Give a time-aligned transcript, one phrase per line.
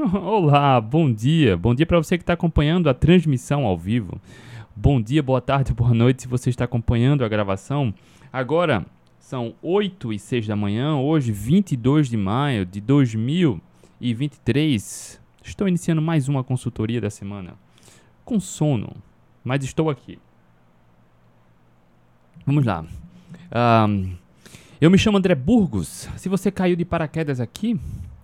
[0.24, 1.58] Olá, bom dia.
[1.58, 4.18] Bom dia para você que está acompanhando a transmissão ao vivo.
[4.74, 7.92] Bom dia, boa tarde, boa noite se você está acompanhando a gravação.
[8.32, 8.86] Agora
[9.18, 15.20] são 8 e 6 da manhã, hoje 22 de maio de 2023.
[15.44, 17.52] Estou iniciando mais uma consultoria da semana.
[18.24, 18.96] Com sono,
[19.44, 20.18] mas estou aqui.
[22.46, 22.86] Vamos lá.
[23.86, 24.14] Um,
[24.80, 26.08] eu me chamo André Burgos.
[26.16, 27.78] Se você caiu de paraquedas aqui,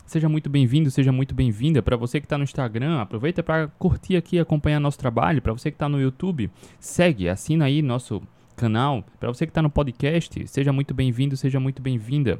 [0.07, 1.82] seja muito bem-vindo, seja muito bem-vinda.
[1.82, 5.43] Para você que está no Instagram, aproveita para curtir aqui e acompanhar nosso trabalho.
[5.43, 8.22] Para você que está no YouTube, segue, assina aí nosso
[8.57, 9.04] canal.
[9.18, 12.39] Para você que está no podcast, seja muito bem-vindo, seja muito bem-vinda.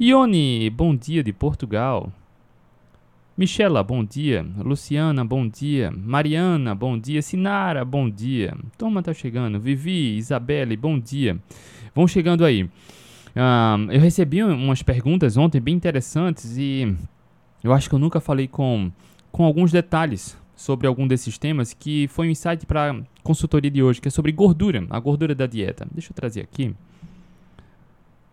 [0.00, 2.10] Ione, bom dia de Portugal.
[3.36, 4.44] Michela, bom dia.
[4.58, 5.92] Luciana, bom dia.
[5.92, 7.22] Mariana, bom dia.
[7.22, 8.56] Sinara, bom dia.
[8.76, 9.60] Toma, tá chegando.
[9.60, 11.38] Vivi, Isabelle, bom dia.
[11.94, 12.68] Vão chegando aí.
[13.36, 16.96] Um, eu recebi umas perguntas ontem bem interessantes e
[17.62, 18.90] eu acho que eu nunca falei com,
[19.30, 24.00] com alguns detalhes sobre algum desses temas, que foi um insight para consultoria de hoje,
[24.00, 25.86] que é sobre gordura, a gordura da dieta.
[25.92, 26.74] Deixa eu trazer aqui.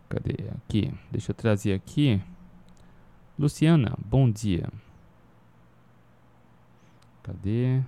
[0.09, 0.35] Cadê?
[0.55, 0.91] Aqui.
[1.11, 2.19] Deixa eu trazer aqui.
[3.37, 4.67] Luciana, bom dia.
[7.21, 7.81] Cadê?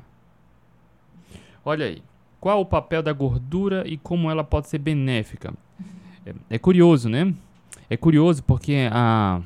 [1.64, 2.04] Olha aí.
[2.40, 5.54] Qual o papel da gordura e como ela pode ser benéfica?
[6.28, 7.34] É, é curioso, né?
[7.90, 9.42] É curioso porque a,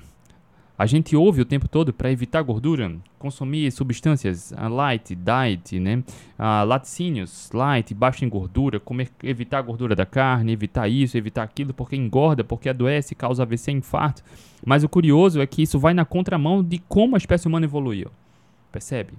[0.77, 6.03] a gente ouve o tempo todo para evitar gordura, consumir substâncias a light, diet, né?
[6.39, 11.43] A laticínios, light, baixo em gordura, comer, evitar a gordura da carne, evitar isso, evitar
[11.43, 14.23] aquilo, porque engorda, porque adoece, causa AVC, infarto.
[14.65, 18.09] Mas o curioso é que isso vai na contramão de como a espécie humana evoluiu.
[18.71, 19.13] Percebe?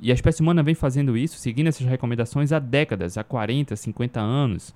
[0.00, 4.18] E a espécie humana vem fazendo isso, seguindo essas recomendações há décadas, há 40, 50
[4.18, 4.74] anos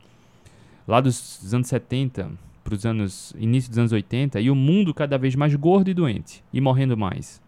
[0.87, 2.31] lá dos anos 70
[2.63, 5.95] para os anos início dos anos 80 e o mundo cada vez mais gordo e
[5.95, 7.43] doente e morrendo mais.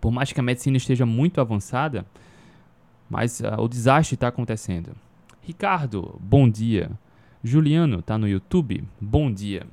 [0.00, 2.04] Por mais que a medicina esteja muito avançada,
[3.08, 4.92] mas uh, o desastre está acontecendo.
[5.40, 6.90] Ricardo, bom dia.
[7.42, 8.84] Juliano, está no YouTube?
[9.00, 9.66] Bom dia.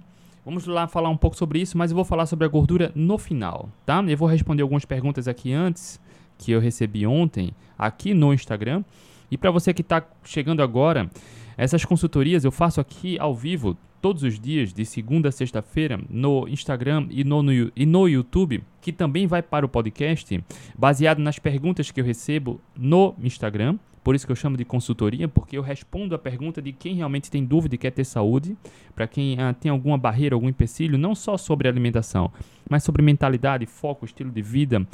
[0.45, 3.17] Vamos lá falar um pouco sobre isso, mas eu vou falar sobre a gordura no
[3.17, 4.03] final, tá?
[4.07, 5.99] Eu vou responder algumas perguntas aqui antes
[6.37, 8.83] que eu recebi ontem aqui no Instagram.
[9.29, 11.09] E para você que está chegando agora,
[11.57, 16.47] essas consultorias eu faço aqui ao vivo todos os dias, de segunda a sexta-feira, no
[16.47, 20.43] Instagram e no, no, e no YouTube, que também vai para o podcast,
[20.77, 23.79] baseado nas perguntas que eu recebo no Instagram.
[24.03, 27.31] Por isso que eu chamo de consultoria, porque eu respondo a pergunta de quem realmente
[27.31, 28.55] tem dúvida e quer ter saúde,
[28.93, 32.31] para quem ah, tem alguma barreira, algum empecilho, não só sobre alimentação,
[32.69, 34.87] mas sobre mentalidade, foco, estilo de vida,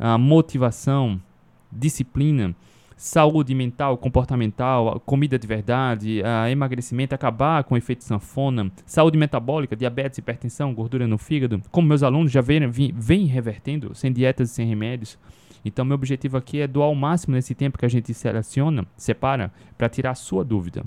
[0.00, 1.22] ah, motivação,
[1.70, 2.56] disciplina
[2.98, 6.20] saúde mental, comportamental, comida de verdade,
[6.50, 12.02] emagrecimento, acabar com o efeito sanfona, saúde metabólica, diabetes, hipertensão, gordura no fígado, como meus
[12.02, 15.16] alunos já vêm, vêm revertendo, sem dietas e sem remédios.
[15.64, 19.52] Então, meu objetivo aqui é doar o máximo nesse tempo que a gente seleciona, separa,
[19.76, 20.84] para tirar a sua dúvida.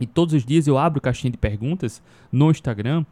[0.00, 2.00] E todos os dias eu abro caixinha de perguntas
[2.30, 3.04] no Instagram,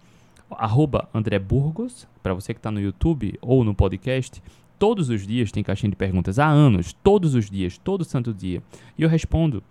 [0.51, 4.41] arroba André Burgos, para você que está no YouTube ou no podcast,
[4.79, 8.63] Todos os dias tem caixinha de perguntas, há anos, todos os dias, todo santo dia.
[8.97, 9.63] E eu respondo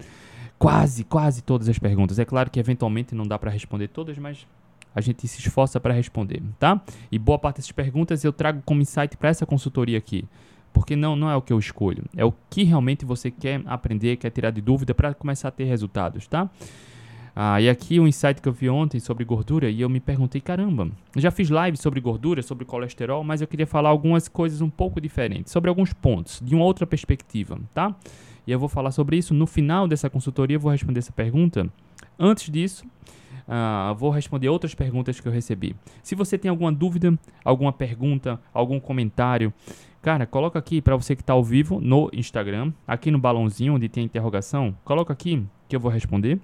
[0.60, 2.20] quase, quase todas as perguntas.
[2.20, 4.46] É claro que eventualmente não dá para responder todas, mas
[4.94, 6.82] a gente se esforça para responder, tá?
[7.12, 10.26] E boa parte dessas perguntas eu trago como insight para essa consultoria aqui.
[10.74, 14.18] Porque não, não é o que eu escolho, é o que realmente você quer aprender,
[14.18, 16.50] quer tirar de dúvida para começar a ter resultados, tá?
[17.40, 20.42] Ah, e aqui um insight que eu vi ontem sobre gordura e eu me perguntei,
[20.42, 24.72] caramba, já fiz live sobre gordura, sobre colesterol, mas eu queria falar algumas coisas um
[24.72, 27.96] pouco diferentes, sobre alguns pontos, de uma outra perspectiva, tá?
[28.48, 31.72] E eu vou falar sobre isso no final dessa consultoria, eu vou responder essa pergunta.
[32.18, 32.84] Antes disso,
[33.48, 35.74] Uh, vou responder outras perguntas que eu recebi.
[36.04, 39.54] Se você tem alguma dúvida, alguma pergunta, algum comentário,
[40.02, 43.88] cara, coloca aqui para você que está ao vivo no Instagram, aqui no balãozinho onde
[43.88, 46.42] tem interrogação, coloca aqui que eu vou responder.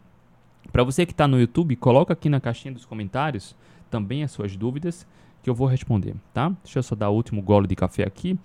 [0.72, 3.56] Para você que está no YouTube, coloca aqui na caixinha dos comentários
[3.90, 5.06] também as suas dúvidas
[5.44, 6.50] que eu vou responder, tá?
[6.63, 8.40] Deixa eu só dar o último gole de café aqui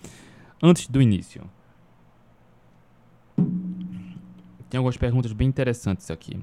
[0.62, 1.42] antes do início.
[4.68, 6.38] Tem algumas perguntas bem interessantes aqui.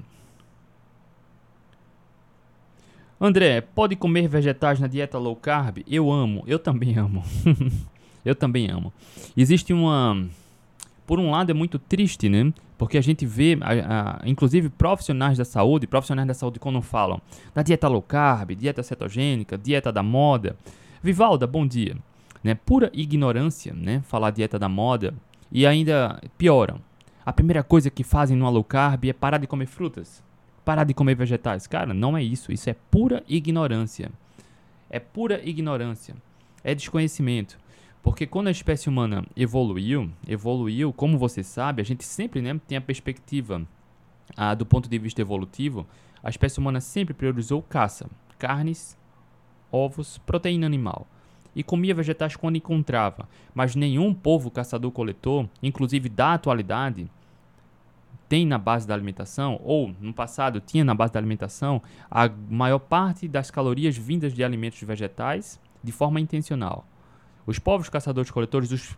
[3.20, 5.78] André, pode comer vegetais na dieta low carb?
[5.86, 7.22] Eu amo, eu também amo.
[8.24, 8.92] eu também amo.
[9.36, 10.28] Existe uma
[11.06, 12.52] por um lado é muito triste, né?
[12.78, 17.20] Porque a gente vê, a, a, inclusive profissionais da saúde, profissionais da saúde quando falam
[17.54, 20.56] da dieta low carb, dieta cetogênica, dieta da moda.
[21.02, 21.96] Vivalda, bom dia.
[22.44, 22.54] Né?
[22.54, 24.02] Pura ignorância, né?
[24.06, 25.14] Falar dieta da moda
[25.50, 26.80] e ainda pioram.
[27.24, 30.22] A primeira coisa que fazem no low carb é parar de comer frutas,
[30.64, 31.66] parar de comer vegetais.
[31.66, 32.52] Cara, não é isso.
[32.52, 34.10] Isso é pura ignorância.
[34.88, 36.14] É pura ignorância.
[36.62, 37.58] É desconhecimento.
[38.06, 42.78] Porque quando a espécie humana evoluiu, evoluiu, como você sabe, a gente sempre né, tem
[42.78, 43.66] a perspectiva
[44.36, 45.84] ah, do ponto de vista evolutivo,
[46.22, 48.08] a espécie humana sempre priorizou caça,
[48.38, 48.96] carnes,
[49.72, 51.04] ovos, proteína animal.
[51.52, 53.28] E comia vegetais quando encontrava.
[53.52, 57.10] Mas nenhum povo caçador-coletor, inclusive da atualidade,
[58.28, 62.78] tem na base da alimentação, ou no passado tinha na base da alimentação, a maior
[62.78, 66.86] parte das calorias vindas de alimentos vegetais de forma intencional.
[67.46, 68.96] Os povos caçadores-coletores, os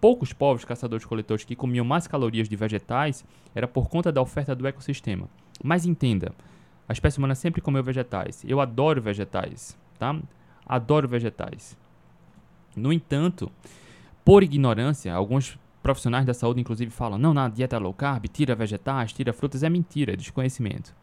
[0.00, 3.24] poucos povos caçadores-coletores que comiam mais calorias de vegetais,
[3.54, 5.28] era por conta da oferta do ecossistema.
[5.62, 6.32] Mas entenda,
[6.88, 8.44] a espécie humana sempre comeu vegetais.
[8.46, 10.16] Eu adoro vegetais, tá?
[10.64, 11.76] Adoro vegetais.
[12.76, 13.50] No entanto,
[14.24, 19.12] por ignorância, alguns profissionais da saúde inclusive falam: "Não, na dieta low carb, tira vegetais,
[19.12, 20.94] tira frutas", é mentira, é desconhecimento.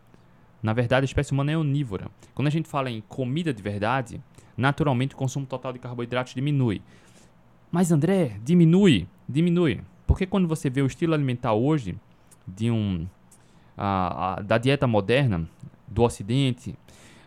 [0.63, 2.09] Na verdade, a espécie humana é onívora.
[2.33, 4.21] Quando a gente fala em comida de verdade,
[4.57, 6.81] naturalmente o consumo total de carboidratos diminui.
[7.71, 9.81] Mas André, diminui, diminui.
[10.07, 11.95] Porque quando você vê o estilo alimentar hoje
[12.47, 13.07] de um
[13.77, 15.47] a, a, da dieta moderna
[15.87, 16.75] do Ocidente,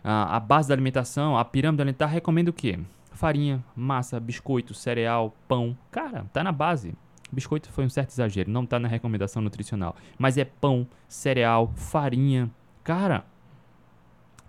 [0.03, 2.79] a, a base da alimentação, a pirâmide alimentar recomenda o quê?
[3.11, 5.77] Farinha, massa, biscoito, cereal, pão.
[5.91, 6.93] Cara, tá na base.
[7.31, 9.95] Biscoito foi um certo exagero, não tá na recomendação nutricional.
[10.17, 12.49] Mas é pão, cereal, farinha.
[12.83, 13.25] Cara,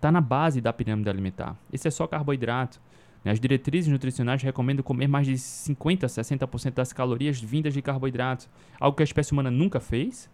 [0.00, 1.56] tá na base da pirâmide alimentar.
[1.72, 2.80] Esse é só carboidrato.
[3.24, 8.48] As diretrizes nutricionais recomendam comer mais de 50 a 60% das calorias vindas de carboidratos,
[8.78, 10.30] algo que a espécie humana nunca fez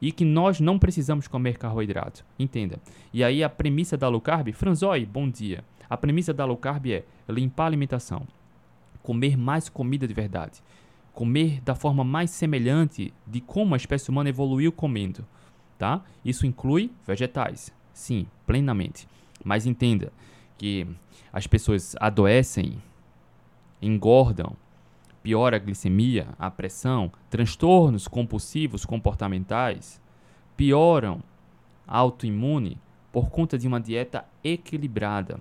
[0.00, 2.24] e que nós não precisamos comer carboidrato.
[2.38, 2.78] Entenda.
[3.12, 5.64] E aí a premissa da low carb, Franzói, bom dia.
[5.88, 8.26] A premissa da low carb é limpar a alimentação,
[9.02, 10.62] comer mais comida de verdade,
[11.12, 15.26] comer da forma mais semelhante de como a espécie humana evoluiu comendo,
[15.76, 16.02] tá?
[16.24, 19.08] Isso inclui vegetais, sim, plenamente.
[19.44, 20.12] Mas entenda
[20.58, 20.86] que
[21.32, 22.82] as pessoas adoecem,
[23.80, 24.56] engordam,
[25.22, 30.00] piora a glicemia, a pressão, transtornos compulsivos comportamentais,
[30.56, 31.22] pioram
[31.86, 32.78] autoimune
[33.12, 35.40] por conta de uma dieta equilibrada.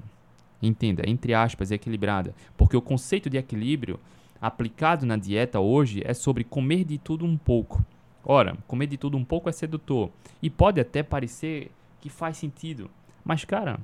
[0.62, 4.00] Entenda, entre aspas, equilibrada, porque o conceito de equilíbrio
[4.42, 7.84] aplicado na dieta hoje é sobre comer de tudo um pouco.
[8.24, 10.10] Ora, comer de tudo um pouco é sedutor
[10.42, 12.90] e pode até parecer que faz sentido,
[13.24, 13.80] mas cara,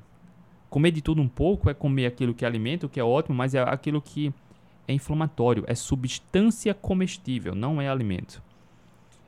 [0.70, 3.54] comer de tudo um pouco é comer aquilo que alimenta, o que é ótimo, mas
[3.54, 4.34] é aquilo que
[4.88, 8.42] é inflamatório, é substância comestível, não é alimento.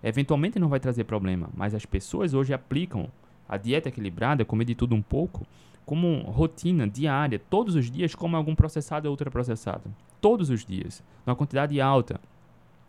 [0.04, 3.10] Eventualmente não vai trazer problema, mas as pessoas hoje aplicam
[3.50, 5.45] a dieta equilibrada, comer de tudo um pouco,
[5.86, 9.83] como rotina diária, todos os dias, como algum processado ou ultraprocessado.
[10.19, 12.19] Todos os dias, numa quantidade alta.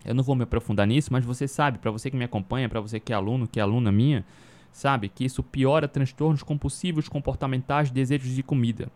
[0.04, 2.80] Eu não vou me aprofundar nisso, mas você sabe, para você que me acompanha, para
[2.80, 4.24] você que é aluno, que é aluna minha,
[4.78, 8.88] sabe que isso piora transtornos compulsivos comportamentais, desejos de comida.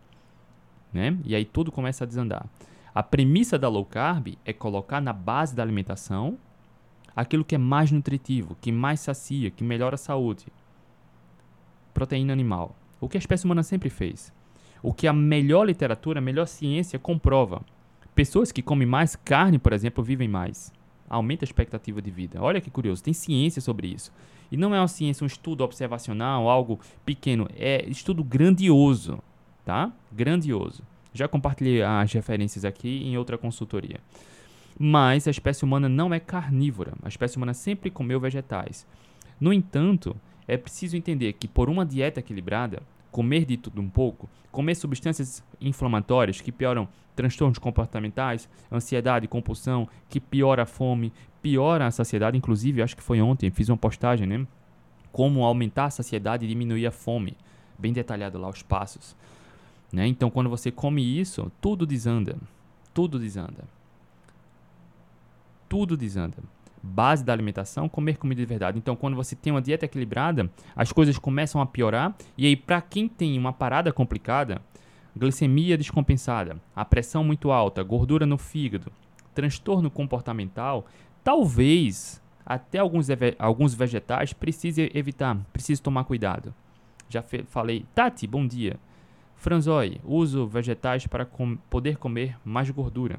[0.93, 1.19] Né?
[1.25, 2.47] E aí tudo começa a desandar.
[2.95, 6.39] A premissa da low carb é colocar na base da alimentação
[7.17, 10.47] aquilo que é mais nutritivo, que mais sacia, que melhora a saúde.
[11.93, 12.77] Proteína animal.
[13.01, 14.33] O que a espécie humana sempre fez.
[14.85, 17.61] O que a melhor literatura, a melhor ciência comprova.
[18.15, 20.73] Pessoas que comem mais carne, por exemplo, vivem mais.
[21.13, 22.43] Aumenta a expectativa de vida.
[22.43, 24.11] Olha que curioso, tem ciência sobre isso.
[24.51, 27.47] E não é uma ciência, um estudo observacional, algo pequeno.
[27.55, 29.19] É estudo grandioso,
[29.63, 29.93] tá?
[30.11, 30.83] Grandioso.
[31.13, 34.01] Já compartilhei as referências aqui em outra consultoria.
[34.79, 36.95] Mas a espécie humana não é carnívora.
[37.03, 38.87] A espécie humana sempre comeu vegetais.
[39.39, 40.17] No entanto,
[40.49, 45.45] é preciso entender que por uma dieta equilibrada, comer de tudo um pouco, comer substâncias
[45.61, 52.83] inflamatórias que pioram transtornos comportamentais, ansiedade, compulsão, que piora a fome, piora a saciedade, inclusive,
[52.83, 54.47] acho que foi ontem, fiz uma postagem, né?
[55.13, 57.37] Como aumentar a saciedade e diminuir a fome.
[57.79, 59.15] Bem detalhado lá os passos.
[59.93, 60.07] Né?
[60.07, 62.39] Então, quando você come isso, tudo desanda.
[62.95, 63.65] Tudo desanda.
[65.69, 66.39] Tudo desanda.
[66.83, 68.79] Base da alimentação, comer comida de verdade.
[68.79, 72.15] Então, quando você tem uma dieta equilibrada, as coisas começam a piorar.
[72.37, 74.61] E aí, para quem tem uma parada complicada,
[75.17, 78.91] glicemia descompensada, a pressão muito alta, gordura no fígado,
[79.35, 80.87] transtorno comportamental,
[81.23, 83.07] talvez até alguns,
[83.39, 86.53] alguns vegetais precise evitar, precise tomar cuidado.
[87.09, 88.79] Já falei, Tati, bom dia.
[89.37, 93.19] Franzói, uso vegetais para com poder comer mais gordura.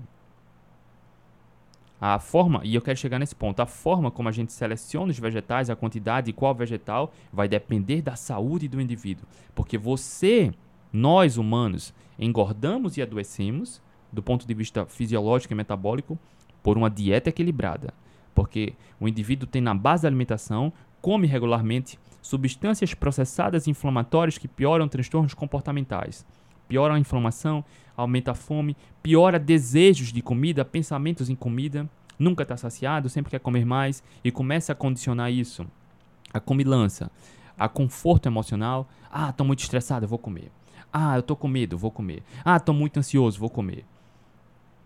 [2.06, 5.18] A forma, e eu quero chegar nesse ponto, a forma como a gente seleciona os
[5.18, 9.26] vegetais, a quantidade e qual vegetal, vai depender da saúde do indivíduo.
[9.56, 10.52] Porque você,
[10.92, 13.82] nós humanos, engordamos e adoecemos,
[14.12, 16.20] do ponto de vista fisiológico e metabólico,
[16.62, 17.94] por uma dieta equilibrada.
[18.36, 24.90] Porque o indivíduo tem na base da alimentação, come regularmente, substâncias processadas inflamatórias que pioram
[24.90, 26.26] transtornos comportamentais.
[26.68, 27.64] Piora a inflamação,
[27.96, 33.40] aumenta a fome, piora desejos de comida, pensamentos em comida, nunca está saciado, sempre quer
[33.40, 35.66] comer mais e começa a condicionar isso,
[36.34, 37.12] a comilança,
[37.58, 38.88] a conforto emocional.
[39.12, 40.52] Ah, estou muito estressado, vou comer.
[40.92, 42.24] Ah, eu estou com medo, vou comer.
[42.44, 43.86] Ah, estou muito ansioso, vou comer.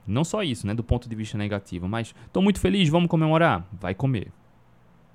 [0.06, 3.68] Não só isso, né, do ponto de vista negativo, mas estou muito feliz, vamos comemorar,
[3.74, 4.32] vai comer.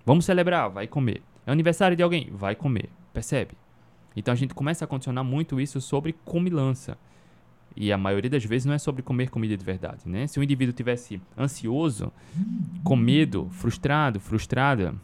[0.04, 1.23] Vamos celebrar, vai comer.
[1.47, 2.90] É aniversário de alguém, vai comer.
[3.12, 3.62] Percebe?
[4.16, 6.97] Então a gente começa a condicionar muito isso sobre comilança.
[7.75, 10.26] E a maioria das vezes não é sobre comer comida de verdade, né?
[10.26, 12.12] Se o indivíduo tivesse ansioso,
[12.85, 14.95] com medo, frustrado, frustrada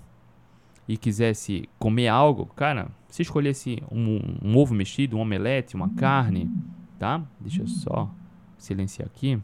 [0.87, 6.51] e quisesse comer algo, cara, se escolhesse um, um ovo mexido, um omelete, uma carne,
[6.99, 7.23] tá?
[7.41, 8.11] Deixa eu só
[8.59, 9.39] silenciar aqui.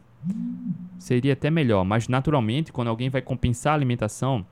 [0.97, 4.45] Seria até melhor, mas naturalmente, quando alguém vai compensar a alimentação,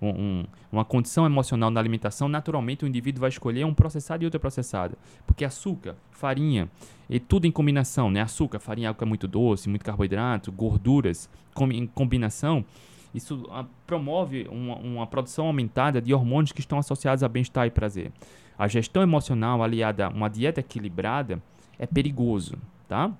[0.00, 4.26] um, um, uma condição emocional na alimentação, naturalmente o indivíduo vai escolher um processado e
[4.26, 4.96] outro processado.
[5.26, 6.70] Porque açúcar, farinha,
[7.10, 8.20] e tudo em combinação, né?
[8.20, 12.64] Açúcar, farinha, algo que é muito doce, muito carboidrato, gorduras, com, em combinação,
[13.14, 17.66] isso a, ah, promove uma, uma produção aumentada de hormônios que estão associados a bem-estar
[17.66, 18.12] e prazer.
[18.56, 21.42] A gestão emocional aliada a uma dieta equilibrada
[21.78, 23.10] é perigoso, tá?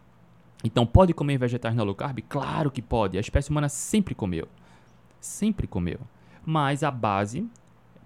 [0.64, 2.18] Então, pode comer vegetais na low carb?
[2.28, 3.16] Claro que pode.
[3.16, 4.48] A espécie humana sempre comeu.
[5.20, 6.00] Sempre comeu
[6.44, 7.46] mais a base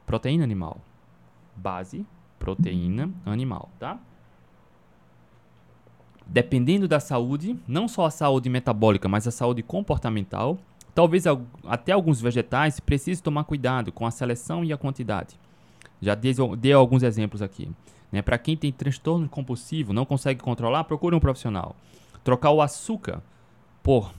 [0.06, 0.78] proteína animal.
[1.56, 2.06] Base
[2.38, 3.98] proteína animal, tá?
[6.26, 10.58] Dependendo da saúde, não só a saúde metabólica, mas a saúde comportamental,
[10.94, 11.24] talvez
[11.66, 15.38] até alguns vegetais precisem tomar cuidado com a seleção e a quantidade.
[16.00, 17.70] Já dei, alguns exemplos aqui.
[18.10, 18.22] Né?
[18.22, 21.76] Para quem tem transtorno compulsivo, não consegue controlar, procure um profissional.
[22.24, 23.22] Trocar o açúcar
[23.82, 24.12] por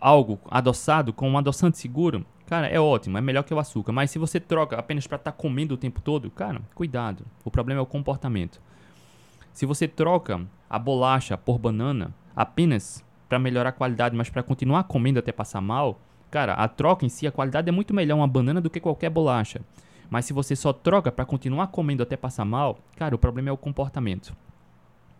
[0.00, 3.92] algo adoçado com um adoçante seguro Cara, é ótimo, é melhor que o açúcar.
[3.92, 7.26] Mas se você troca apenas para estar tá comendo o tempo todo, cara, cuidado.
[7.44, 8.58] O problema é o comportamento.
[9.52, 14.84] Se você troca a bolacha por banana apenas para melhorar a qualidade, mas para continuar
[14.84, 16.00] comendo até passar mal,
[16.30, 19.10] cara, a troca em si, a qualidade é muito melhor uma banana do que qualquer
[19.10, 19.60] bolacha.
[20.08, 23.52] Mas se você só troca para continuar comendo até passar mal, cara, o problema é
[23.52, 24.34] o comportamento.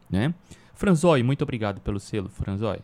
[0.08, 0.32] Né?
[0.72, 2.78] Franzói, muito obrigado pelo selo, Franzói.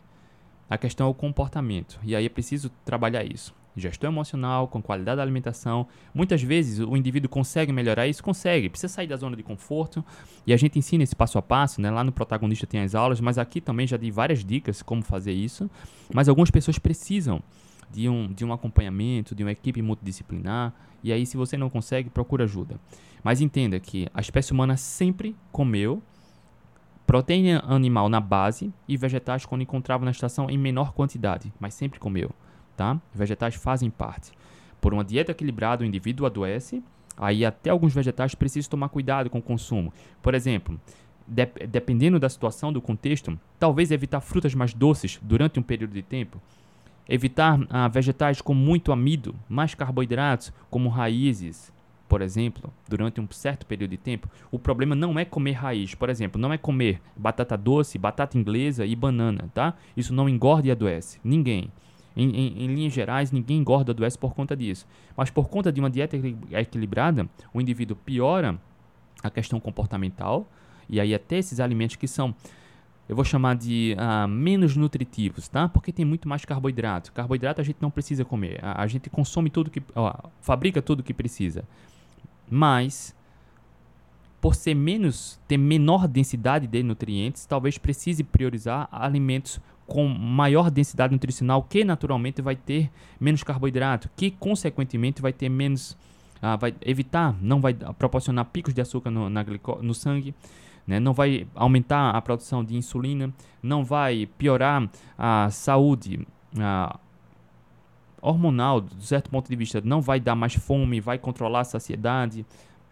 [0.69, 1.99] A questão é o comportamento.
[2.03, 5.87] E aí é preciso trabalhar isso gestão emocional, com qualidade da alimentação.
[6.13, 10.03] Muitas vezes o indivíduo consegue melhorar isso, consegue, precisa sair da zona de conforto.
[10.47, 11.91] E a gente ensina esse passo a passo, né?
[11.91, 15.33] Lá no protagonista tem as aulas, mas aqui também já dei várias dicas como fazer
[15.33, 15.69] isso.
[16.13, 17.41] Mas algumas pessoas precisam
[17.91, 20.73] de um, de um acompanhamento, de uma equipe multidisciplinar.
[21.03, 22.79] E aí, se você não consegue, procura ajuda.
[23.23, 26.01] Mas entenda que a espécie humana sempre comeu
[27.05, 31.99] proteína animal na base e vegetais quando encontrava na estação em menor quantidade, mas sempre
[31.99, 32.31] comeu
[32.75, 32.99] tá?
[33.13, 34.31] Vegetais fazem parte.
[34.79, 36.83] Por uma dieta equilibrada, o indivíduo adoece,
[37.17, 39.93] aí até alguns vegetais precisam tomar cuidado com o consumo.
[40.21, 40.79] Por exemplo,
[41.27, 46.03] de dependendo da situação, do contexto, talvez evitar frutas mais doces durante um período de
[46.03, 46.41] tempo,
[47.07, 51.73] evitar ah, vegetais com muito amido, mais carboidratos, como raízes,
[52.07, 55.95] por exemplo, durante um certo período de tempo, o problema não é comer raiz.
[55.95, 59.73] Por exemplo, não é comer batata doce, batata inglesa e banana, tá?
[59.97, 61.19] Isso não engorda e adoece.
[61.23, 61.71] Ninguém.
[62.15, 64.87] Em, em, em, linhas gerais, ninguém engorda do S por conta disso.
[65.17, 66.15] Mas por conta de uma dieta
[66.51, 68.59] equilibrada, o indivíduo piora
[69.21, 70.47] a questão comportamental,
[70.87, 72.33] e aí até esses alimentos que são,
[73.09, 75.67] eu vou chamar de uh, menos nutritivos, tá?
[75.67, 77.11] Porque tem muito mais carboidrato.
[77.11, 78.59] Carboidrato a gente não precisa comer.
[78.63, 79.81] A, a gente consome tudo que.
[79.95, 81.63] Ó, fabrica tudo que precisa.
[82.49, 83.15] Mas
[84.45, 91.13] por ser menos, ter menor densidade de nutrientes, talvez precise priorizar alimentos com maior densidade
[91.13, 95.95] nutricional, que naturalmente vai ter menos carboidrato, que consequentemente vai ter menos,
[96.41, 99.45] ah, vai evitar, não vai proporcionar picos de açúcar no, na
[99.81, 100.33] no sangue,
[100.87, 100.99] né?
[100.99, 106.25] não vai aumentar a produção de insulina, não vai piorar a saúde
[106.59, 106.99] ah,
[108.21, 112.43] hormonal, de certo ponto de vista, não vai dar mais fome, vai controlar a saciedade,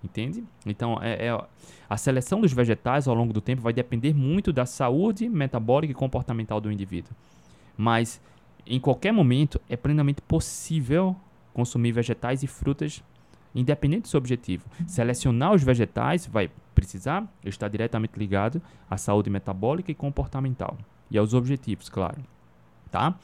[0.04, 0.44] entende?
[0.66, 1.46] Então, é, é,
[1.90, 5.96] a seleção dos vegetais ao longo do tempo vai depender muito da saúde metabólica e
[5.96, 7.14] comportamental do indivíduo.
[7.78, 8.22] Mas,
[8.66, 11.16] em qualquer momento, é plenamente possível
[11.54, 13.04] consumir vegetais e frutas,
[13.56, 14.66] independente do seu objetivo.
[14.88, 20.78] Selecionar os vegetais vai precisar estar diretamente ligado à saúde metabólica e comportamental
[21.10, 22.24] e aos objetivos, claro.
[22.92, 23.18] Tá?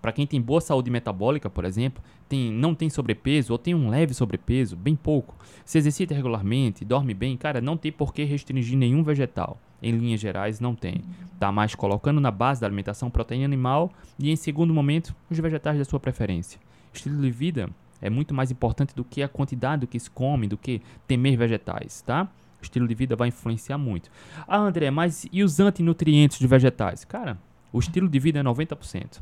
[0.00, 3.88] Para quem tem boa saúde metabólica, por exemplo, tem, não tem sobrepeso ou tem um
[3.88, 8.76] leve sobrepeso, bem pouco, se exercita regularmente, dorme bem, cara, não tem por que restringir
[8.76, 9.58] nenhum vegetal.
[9.82, 11.02] Em linhas gerais, não tem.
[11.38, 15.78] Tá mais colocando na base da alimentação proteína animal e, em segundo momento, os vegetais
[15.78, 16.58] da sua preferência.
[16.92, 17.68] Estilo de vida
[18.00, 21.36] é muito mais importante do que a quantidade do que se come, do que temer
[21.36, 22.28] vegetais, tá?
[22.60, 24.10] Estilo de vida vai influenciar muito.
[24.48, 27.04] Ah, André, mas e os antinutrientes de vegetais?
[27.04, 27.38] Cara,
[27.72, 29.20] o estilo de vida é 90%.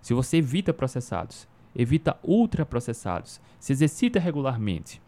[0.00, 1.46] Se você evita processados,
[1.78, 5.00] evita ultraprocessados, se exercita regularmente,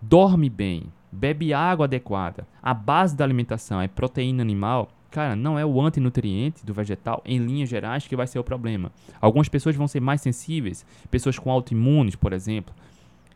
[0.00, 5.66] dorme bem, bebe água adequada, a base da alimentação é proteína animal, cara, não é
[5.66, 8.92] o antinutriente do vegetal, em linhas gerais, que vai ser o problema.
[9.20, 12.72] Algumas pessoas vão ser mais sensíveis, pessoas com autoimunes, por exemplo,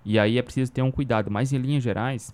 [0.05, 2.33] e aí é preciso ter um cuidado, mas em linhas gerais,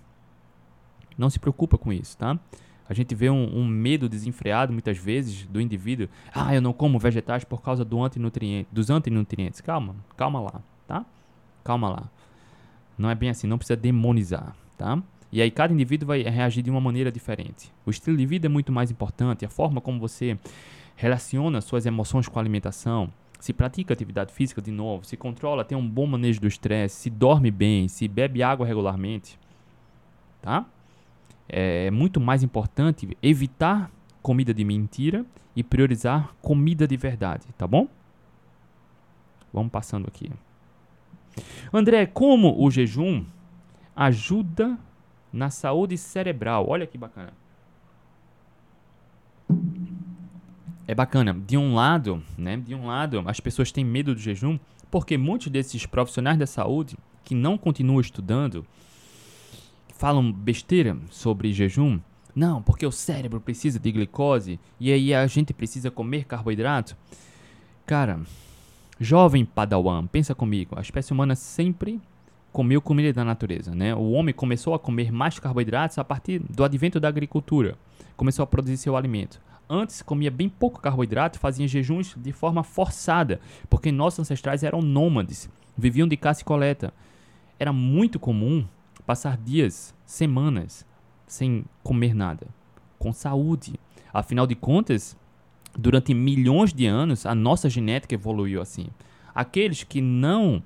[1.17, 2.39] não se preocupa com isso, tá?
[2.87, 6.09] A gente vê um, um, medo desenfreado muitas vezes do indivíduo.
[6.33, 9.61] Ah, eu não como vegetais por causa do antinutriente, dos antinutrientes.
[9.61, 11.05] Calma, calma lá, tá?
[11.63, 12.09] Calma lá.
[12.97, 15.01] Não é bem assim, não precisa demonizar, tá?
[15.31, 17.71] E aí cada indivíduo vai reagir de uma maneira diferente.
[17.85, 20.37] O estilo de vida é muito mais importante, a forma como você
[20.95, 23.11] relaciona suas emoções com a alimentação,
[23.41, 27.09] se pratica atividade física de novo, se controla, tem um bom manejo do estresse, se
[27.09, 29.39] dorme bem, se bebe água regularmente,
[30.41, 30.63] tá?
[31.53, 33.91] É muito mais importante evitar
[34.21, 37.89] comida de mentira e priorizar comida de verdade, tá bom?
[39.51, 40.31] Vamos passando aqui.
[41.73, 43.25] André, como o jejum
[43.93, 44.77] ajuda
[45.31, 46.65] na saúde cerebral.
[46.69, 47.33] Olha que bacana.
[50.87, 51.33] É bacana.
[51.33, 52.57] De um lado, né?
[52.57, 54.57] De um lado, as pessoas têm medo do jejum
[54.89, 58.65] porque muitos desses profissionais da saúde que não continuam estudando
[60.01, 61.99] falam besteira sobre jejum.
[62.35, 66.97] Não, porque o cérebro precisa de glicose e aí a gente precisa comer carboidrato.
[67.85, 68.19] Cara,
[68.99, 70.73] jovem padawan, pensa comigo.
[70.75, 72.01] A espécie humana sempre
[72.51, 73.93] comeu comida da natureza, né?
[73.93, 77.77] O homem começou a comer mais carboidratos a partir do advento da agricultura.
[78.17, 79.39] Começou a produzir seu alimento.
[79.69, 83.39] Antes comia bem pouco carboidrato, fazia jejuns de forma forçada,
[83.69, 86.91] porque nossos ancestrais eram nômades, viviam de caça e coleta.
[87.59, 88.65] Era muito comum
[89.11, 90.85] passar dias, semanas
[91.27, 92.47] sem comer nada,
[92.97, 93.73] com saúde.
[94.13, 95.17] Afinal de contas,
[95.77, 98.87] durante milhões de anos a nossa genética evoluiu assim.
[99.35, 100.63] Aqueles que não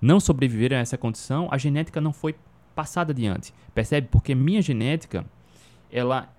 [0.00, 2.36] não sobreviveram a essa condição, a genética não foi
[2.76, 3.52] passada adiante.
[3.74, 4.06] Percebe?
[4.08, 5.26] Porque minha genética,
[5.90, 6.32] ela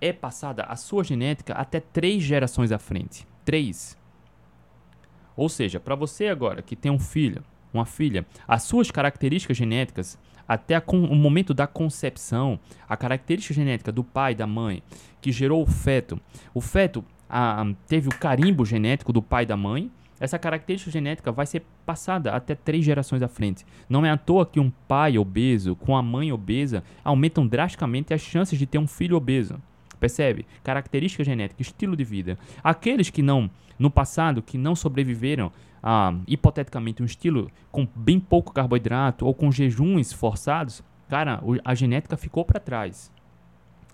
[0.00, 3.24] é passada, a sua genética, até três gerações à frente.
[3.44, 3.96] Três.
[5.36, 10.18] Ou seja, para você agora que tem um filho, uma filha, as suas características genéticas,
[10.48, 14.82] até o momento da concepção, a característica genética do pai da mãe
[15.20, 16.20] que gerou o feto,
[16.54, 21.30] o feto a, teve o carimbo genético do pai e da mãe, essa característica genética
[21.30, 23.66] vai ser passada até três gerações à frente.
[23.88, 28.22] Não é à toa que um pai obeso com a mãe obesa aumentam drasticamente as
[28.22, 29.60] chances de ter um filho obeso.
[30.00, 30.46] Percebe?
[30.62, 32.38] Característica genética, estilo de vida.
[32.62, 35.52] Aqueles que não, no passado, que não sobreviveram
[35.88, 42.16] a, hipoteticamente, um estilo com bem pouco carboidrato ou com jejuns forçados, cara, a genética
[42.16, 43.12] ficou para trás.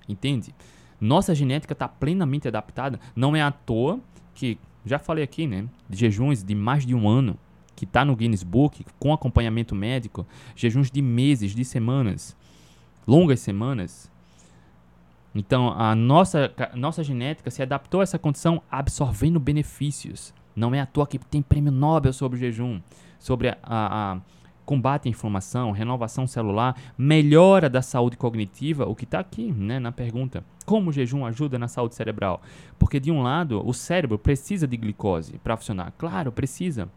[0.08, 0.54] Entende?
[0.98, 2.98] Nossa genética está plenamente adaptada.
[3.14, 4.00] Não é à toa
[4.34, 5.66] que já falei aqui, né?
[5.86, 7.38] De jejuns de mais de um ano,
[7.76, 10.26] que está no Guinness Book, com acompanhamento médico,
[10.56, 12.34] jejuns de meses, de semanas,
[13.06, 14.10] longas semanas.
[15.34, 20.32] Então, a nossa, nossa genética se adaptou a essa condição absorvendo benefícios.
[20.54, 22.80] Não é à toa que tem prêmio Nobel sobre jejum,
[23.18, 24.20] sobre a, a, a
[24.64, 29.92] combate à inflamação, renovação celular, melhora da saúde cognitiva, o que está aqui né, na
[29.92, 30.44] pergunta.
[30.64, 32.40] Como o jejum ajuda na saúde cerebral?
[32.78, 35.92] Porque, de um lado, o cérebro precisa de glicose para funcionar.
[35.98, 36.88] Claro, precisa.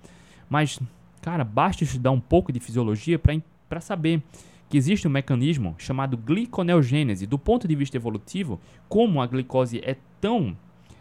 [0.50, 0.80] Mas,
[1.22, 4.22] cara, basta estudar um pouco de fisiologia para saber
[4.70, 7.26] que existe um mecanismo chamado gliconeogênese.
[7.26, 10.56] Do ponto de vista evolutivo, como a glicose é tão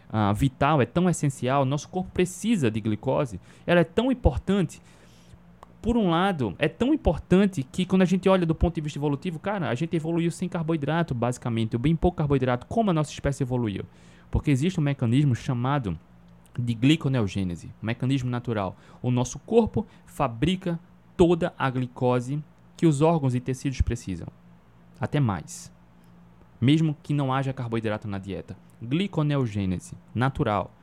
[0.09, 4.81] uh, vital, é tão essencial, nosso corpo precisa de glicose, ela é tão importante
[5.85, 8.97] por um lado, é tão importante que quando a gente olha do ponto de vista
[8.97, 13.11] evolutivo, cara, a gente evoluiu sem carboidrato, basicamente, ou bem pouco carboidrato, como a nossa
[13.11, 13.85] espécie evoluiu.
[14.31, 15.95] Porque existe um mecanismo chamado
[16.57, 18.75] de gliconeogênese, um mecanismo natural.
[18.99, 20.79] O nosso corpo fabrica
[21.15, 22.43] toda a glicose
[22.75, 24.27] que os órgãos e tecidos precisam.
[24.99, 25.74] Até mais.
[26.65, 28.57] Mesmo que não haja carboidrato na dieta.
[28.81, 30.75] Gliconeogênese, natural.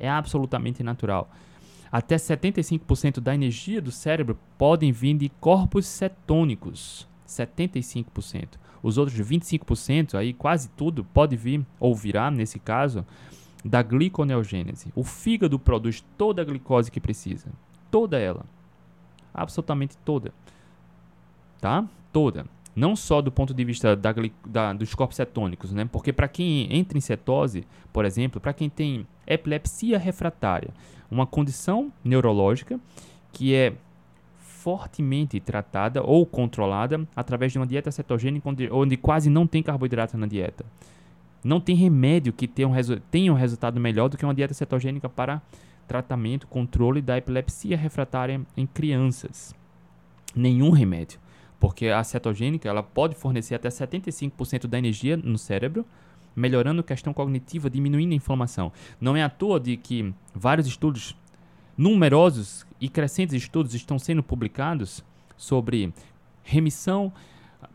[0.00, 1.30] É absolutamente natural.
[1.92, 7.06] Até 75% da energia do cérebro podem vir de corpos cetônicos.
[7.28, 8.48] 75%.
[8.82, 13.04] Os outros 25%, aí quase tudo, pode vir, ou virá nesse caso,
[13.62, 14.90] da gliconeogênese.
[14.94, 17.50] O fígado produz toda a glicose que precisa.
[17.90, 18.46] Toda ela.
[19.34, 20.32] Absolutamente toda.
[21.60, 21.86] Tá?
[22.10, 22.46] Toda.
[22.76, 24.14] Não só do ponto de vista da,
[24.46, 25.88] da, dos corpos cetônicos, né?
[25.90, 30.68] Porque para quem entra em cetose, por exemplo, para quem tem epilepsia refratária,
[31.10, 32.78] uma condição neurológica
[33.32, 33.72] que é
[34.38, 40.18] fortemente tratada ou controlada através de uma dieta cetogênica onde, onde quase não tem carboidrato
[40.18, 40.64] na dieta.
[41.42, 42.74] Não tem remédio que tenha um,
[43.10, 45.40] tenha um resultado melhor do que uma dieta cetogênica para
[45.86, 49.54] tratamento, controle da epilepsia refratária em crianças.
[50.34, 51.20] Nenhum remédio,
[51.58, 55.84] porque a cetogênica ela pode fornecer até 75% da energia no cérebro,
[56.34, 58.70] melhorando a questão cognitiva, diminuindo a inflamação.
[59.00, 61.16] Não é à toa de que vários estudos,
[61.76, 65.02] numerosos e crescentes estudos estão sendo publicados
[65.36, 65.92] sobre
[66.42, 67.12] remissão,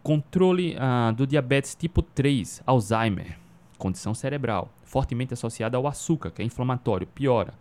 [0.03, 3.37] controle uh, do diabetes tipo 3, Alzheimer,
[3.77, 7.53] condição cerebral, fortemente associada ao açúcar, que é inflamatório, piora.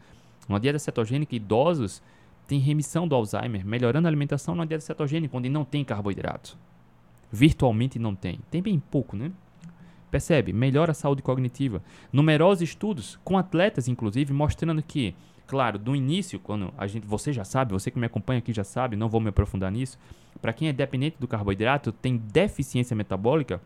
[0.48, 2.02] Uma dieta cetogênica, idosos
[2.50, 6.58] têm remissão do Alzheimer, melhorando a alimentação numa dieta cetogênica, onde não tem carboidrato.
[7.30, 8.40] Virtualmente não tem.
[8.50, 9.30] Tem bem pouco, né?
[10.10, 10.52] Percebe?
[10.52, 11.80] Melhora a saúde cognitiva.
[12.12, 15.14] Numerosos estudos, com atletas inclusive, mostrando que,
[15.46, 18.64] claro, do início, quando a gente, você já sabe, você que me acompanha aqui já
[18.64, 19.96] sabe, não vou me aprofundar nisso.
[20.42, 23.62] Para quem é dependente do carboidrato, tem deficiência metabólica,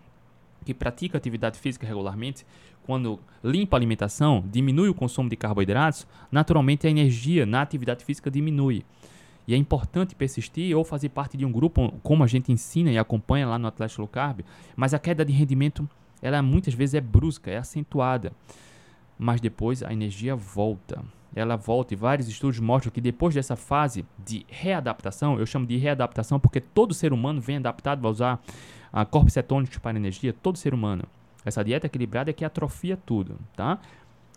[0.64, 2.46] que pratica atividade física regularmente,
[2.84, 8.30] quando limpa a alimentação, diminui o consumo de carboidratos, naturalmente a energia na atividade física
[8.30, 8.84] diminui.
[9.46, 12.98] E é importante persistir ou fazer parte de um grupo, como a gente ensina e
[12.98, 14.40] acompanha lá no Atlético Low Carb,
[14.74, 15.88] mas a queda de rendimento
[16.22, 18.32] ela muitas vezes é brusca, é acentuada,
[19.18, 21.04] mas depois a energia volta.
[21.36, 25.76] Ela volta e vários estudos mostram que depois dessa fase de readaptação, eu chamo de
[25.76, 28.40] readaptação porque todo ser humano vem adaptado a usar
[28.94, 31.02] a corpos cetônicos para energia, todo ser humano.
[31.44, 33.80] Essa dieta equilibrada é que atrofia tudo, tá?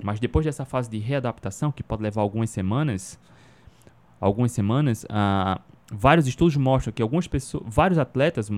[0.04, 3.20] Mas depois dessa fase de readaptação, que pode levar algumas semanas,
[4.20, 8.50] algumas semanas, ah, vários estudos mostram que algumas pessoas, vários atletas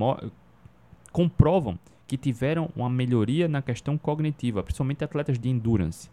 [1.11, 6.09] comprovam que tiveram uma melhoria na questão cognitiva, principalmente atletas de endurance.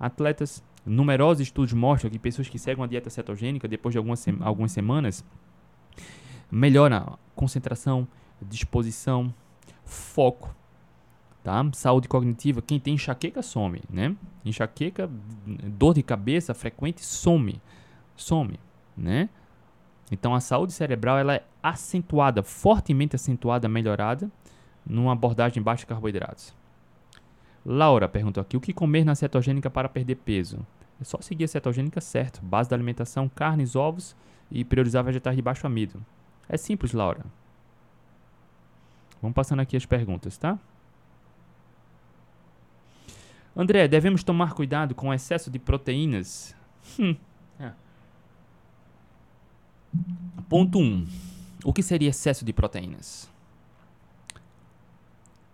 [0.00, 4.72] Atletas, numerosos estudos mostram que pessoas que seguem uma dieta cetogênica depois de algumas, algumas
[4.72, 5.24] semanas
[6.50, 8.06] melhoram concentração,
[8.42, 9.32] disposição,
[9.84, 10.54] foco,
[11.42, 11.64] tá?
[11.72, 12.62] Saúde cognitiva.
[12.62, 14.14] Quem tem enxaqueca some, né?
[14.44, 15.08] Enxaqueca,
[15.46, 17.60] dor de cabeça frequente some,
[18.16, 18.58] some,
[18.96, 19.28] né?
[20.10, 24.30] Então a saúde cerebral ela é acentuada, fortemente acentuada, melhorada
[24.84, 26.54] numa abordagem baixa de carboidratos.
[27.64, 30.64] Laura perguntou aqui: o que comer na cetogênica para perder peso?
[31.00, 34.16] É só seguir a cetogênica certo, base da alimentação, carnes, ovos
[34.50, 36.04] e priorizar vegetais de baixo amido.
[36.48, 37.24] É simples, Laura.
[39.20, 40.58] Vamos passando aqui as perguntas, tá?
[43.56, 46.54] André, devemos tomar cuidado com o excesso de proteínas?
[46.98, 47.16] Hum.
[47.58, 47.72] É.
[50.48, 50.82] Ponto 1.
[50.82, 51.06] Um.
[51.64, 53.28] O que seria excesso de proteínas?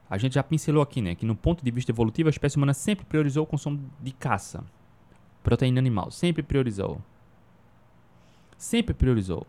[0.09, 2.75] A gente já pincelou aqui, né, que no ponto de vista evolutivo a espécie humana
[2.75, 4.63] sempre priorizou o consumo de caça,
[5.43, 7.01] proteína animal, sempre priorizou.
[8.57, 9.47] Sempre priorizou.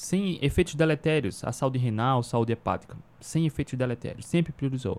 [0.00, 4.98] Sem efeitos deletérios, a saúde renal, saúde hepática, sem efeitos deletérios, sempre priorizou.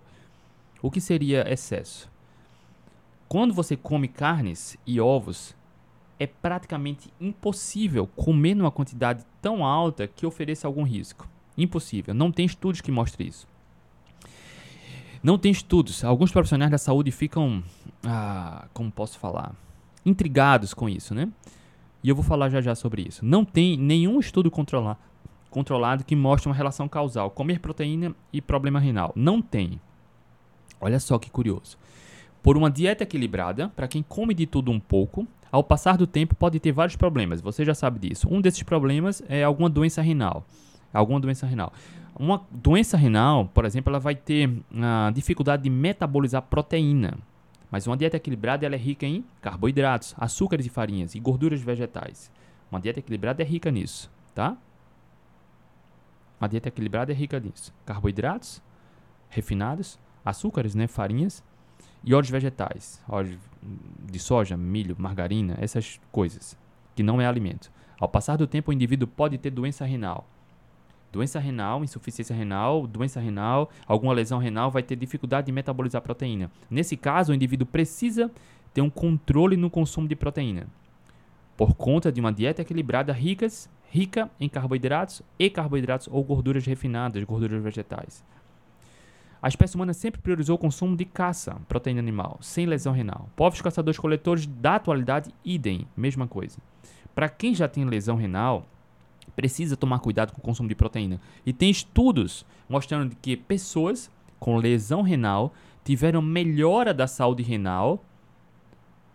[0.80, 2.08] O que seria excesso?
[3.28, 5.56] Quando você come carnes e ovos,
[6.20, 11.28] é praticamente impossível comer numa quantidade tão alta que ofereça algum risco.
[11.58, 12.14] Impossível.
[12.14, 13.48] Não tem estudos que mostrem isso.
[15.24, 16.04] Não tem estudos.
[16.04, 17.64] Alguns profissionais da saúde ficam,
[18.06, 19.56] ah, como posso falar,
[20.06, 21.28] intrigados com isso, né?
[22.04, 23.24] E eu vou falar já já sobre isso.
[23.26, 25.00] Não tem nenhum estudo controlar,
[25.50, 27.30] controlado que mostre uma relação causal.
[27.30, 29.12] Comer proteína e problema renal.
[29.16, 29.80] Não tem.
[30.80, 31.78] Olha só que curioso.
[32.42, 36.34] Por uma dieta equilibrada, para quem come de tudo um pouco, ao passar do tempo
[36.34, 37.40] pode ter vários problemas.
[37.42, 38.28] Você já sabe disso.
[38.32, 40.44] Um desses problemas é alguma doença renal.
[40.92, 41.72] Alguma doença renal.
[42.18, 47.18] Uma doença renal, por exemplo, ela vai ter a uh, dificuldade de metabolizar proteína.
[47.72, 52.30] Mas uma dieta equilibrada ela é rica em carboidratos, açúcares e farinhas e gorduras vegetais.
[52.70, 54.58] Uma dieta equilibrada é rica nisso, tá?
[56.40, 57.74] Uma dieta equilibrada é rica nisso.
[57.86, 58.62] Carboidratos
[59.30, 61.42] refinados, açúcares, né, farinhas
[62.04, 63.40] e óleos vegetais, óleo
[64.04, 66.58] de soja, milho, margarina, essas coisas
[66.94, 67.72] que não é alimento.
[68.00, 70.28] Ao passar do tempo, o indivíduo pode ter doença renal.
[71.12, 76.50] Doença renal, insuficiência renal, doença renal, alguma lesão renal vai ter dificuldade de metabolizar proteína.
[76.70, 78.32] Nesse caso, o indivíduo precisa
[78.74, 80.68] ter um controle no consumo de proteína.
[81.58, 87.24] Por conta de uma dieta equilibrada ricas, rica em carboidratos e carboidratos ou gorduras refinadas,
[87.26, 88.24] gorduras vegetais.
[89.42, 93.28] A espécie humana sempre priorizou o consumo de caça, proteína animal, sem lesão renal.
[93.36, 96.60] Povos caçadores-coletores da atualidade, idem, mesma coisa.
[97.14, 98.66] Para quem já tem lesão renal,
[99.42, 101.20] precisa tomar cuidado com o consumo de proteína.
[101.44, 105.52] E tem estudos mostrando que pessoas com lesão renal
[105.84, 108.04] tiveram melhora da saúde renal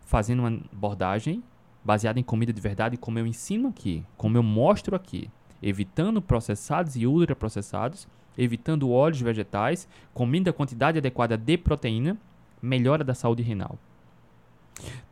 [0.05, 1.45] fazendo uma abordagem
[1.85, 5.31] baseada em comida de verdade, como eu ensino aqui, como eu mostro aqui,
[5.63, 12.17] evitando processados e ultraprocessados, evitando óleos vegetais, comendo a quantidade adequada de proteína,
[12.61, 13.79] melhora da saúde renal.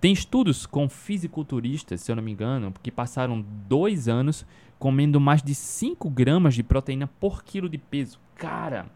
[0.00, 4.44] Tem estudos com fisiculturistas, se eu não me engano, que passaram dois anos
[4.78, 8.18] comendo mais de 5 gramas de proteína por quilo de peso.
[8.34, 8.86] Cara,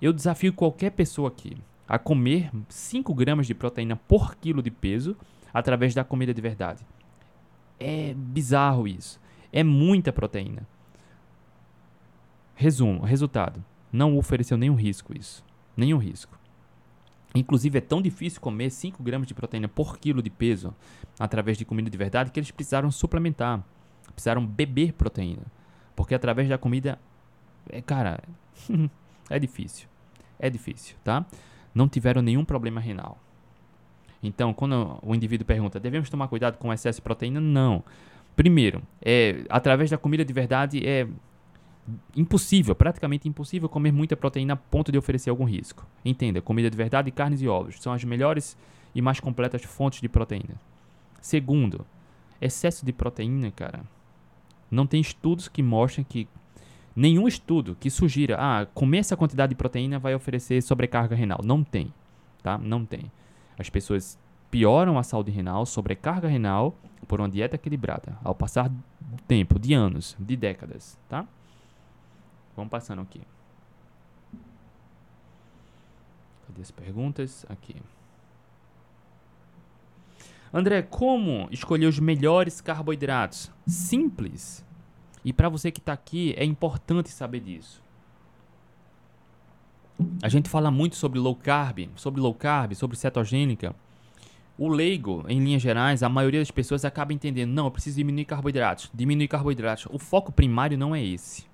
[0.00, 1.56] eu desafio qualquer pessoa aqui
[1.88, 5.16] a comer 5 gramas de proteína por quilo de peso
[5.52, 6.86] através da comida de verdade.
[7.80, 9.20] É bizarro isso.
[9.52, 10.66] É muita proteína.
[12.54, 13.64] Resumo, resultado.
[13.92, 15.44] Não ofereceu nenhum risco isso.
[15.76, 16.38] Nenhum risco.
[17.34, 20.74] Inclusive, é tão difícil comer 5 gramas de proteína por quilo de peso
[21.18, 23.64] através de comida de verdade que eles precisaram suplementar.
[24.12, 25.42] Precisaram beber proteína.
[25.94, 26.98] Porque através da comida,
[27.68, 28.22] é, cara,
[29.28, 29.88] é difícil.
[30.38, 31.26] É difícil, tá?
[31.74, 33.18] Não tiveram nenhum problema renal.
[34.22, 37.40] Então, quando o indivíduo pergunta, devemos tomar cuidado com o excesso de proteína?
[37.40, 37.84] Não.
[38.34, 41.06] Primeiro, é, através da comida de verdade, é
[42.16, 45.86] impossível, praticamente impossível comer muita proteína a ponto de oferecer algum risco.
[46.04, 48.56] Entenda, comida de verdade, carnes e ovos são as melhores
[48.94, 50.54] e mais completas fontes de proteína.
[51.20, 51.84] Segundo,
[52.40, 53.82] excesso de proteína, cara.
[54.70, 56.28] Não tem estudos que mostrem que
[56.94, 61.40] nenhum estudo que sugira, ah, comer essa quantidade de proteína vai oferecer sobrecarga renal.
[61.44, 61.92] Não tem,
[62.42, 62.58] tá?
[62.58, 63.10] Não tem.
[63.58, 64.18] As pessoas
[64.50, 66.74] pioram a saúde renal, sobrecarga renal
[67.06, 68.70] por uma dieta equilibrada, ao passar
[69.26, 71.26] tempo, de anos, de décadas, tá?
[72.56, 73.20] Vamos passando aqui.
[76.46, 77.46] Cadê as perguntas?
[77.48, 77.76] Aqui.
[80.52, 83.50] André, como escolher os melhores carboidratos?
[83.66, 84.64] Simples.
[85.24, 87.82] E para você que está aqui, é importante saber disso.
[90.22, 93.74] A gente fala muito sobre low carb, sobre low carb, sobre cetogênica.
[94.56, 98.24] O leigo, em linhas gerais, a maioria das pessoas acaba entendendo, não, eu preciso diminuir
[98.24, 99.86] carboidratos, diminuir carboidratos.
[99.90, 101.46] O foco primário não é esse.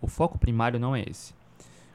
[0.00, 1.34] O foco primário não é esse.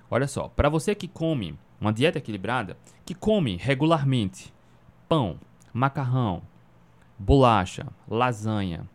[0.09, 4.53] Olha só, para você que come uma dieta equilibrada, que come regularmente
[5.09, 5.39] pão,
[5.75, 6.41] macarrão,
[7.19, 8.87] bolacha, lasanha,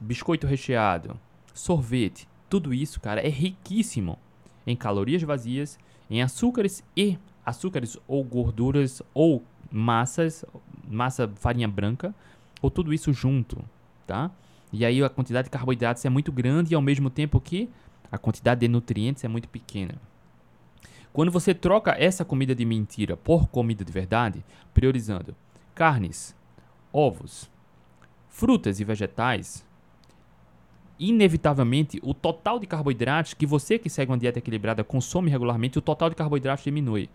[0.00, 1.16] biscoito recheado,
[1.54, 4.18] sorvete, tudo isso, cara, é riquíssimo
[4.66, 5.78] em calorias vazias,
[6.10, 10.44] em açúcares e açúcares ou gorduras ou massas,
[10.88, 12.12] massa farinha branca,
[12.60, 13.64] ou tudo isso junto,
[14.04, 14.32] tá?
[14.72, 17.70] E aí a quantidade de carboidratos é muito grande e ao mesmo tempo que
[18.10, 19.94] a quantidade de nutrientes é muito pequena.
[21.16, 25.34] Quando você troca essa comida de mentira por comida de verdade, priorizando
[25.74, 26.36] carnes,
[26.92, 27.50] ovos,
[28.28, 29.66] frutas e vegetais,
[30.98, 35.80] inevitavelmente o total de carboidratos que você que segue uma dieta equilibrada consome regularmente, o
[35.80, 37.08] total de carboidratos diminui.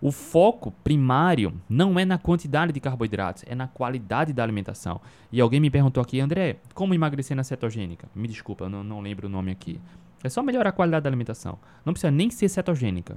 [0.00, 5.00] O foco primário não é na quantidade de carboidratos, é na qualidade da alimentação.
[5.32, 8.08] E alguém me perguntou aqui, André, como emagrecer na cetogênica?
[8.14, 9.80] Me desculpa, eu não, não lembro o nome aqui.
[10.22, 11.58] É só melhorar a qualidade da alimentação.
[11.84, 13.16] Não precisa nem ser cetogênica.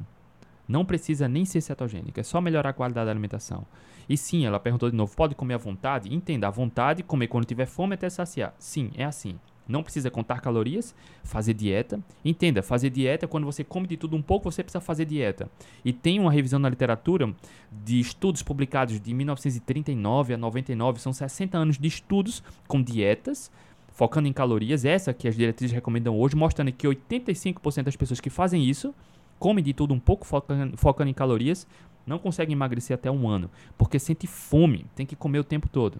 [0.71, 3.65] Não precisa nem ser cetogênica, é só melhorar a qualidade da alimentação.
[4.07, 6.13] E sim, ela perguntou de novo: pode comer à vontade?
[6.13, 8.53] Entenda, à vontade, comer quando tiver fome até saciar.
[8.57, 9.37] Sim, é assim.
[9.67, 11.99] Não precisa contar calorias, fazer dieta.
[12.23, 15.49] Entenda, fazer dieta, quando você come de tudo um pouco, você precisa fazer dieta.
[15.83, 17.33] E tem uma revisão na literatura
[17.69, 23.51] de estudos publicados de 1939 a 99, são 60 anos de estudos com dietas,
[23.89, 28.29] focando em calorias, essa que as diretrizes recomendam hoje, mostrando que 85% das pessoas que
[28.29, 28.95] fazem isso,
[29.41, 31.67] comem de tudo um pouco, focando, focando em calorias,
[32.05, 35.99] não conseguem emagrecer até um ano, porque sente fome, tem que comer o tempo todo.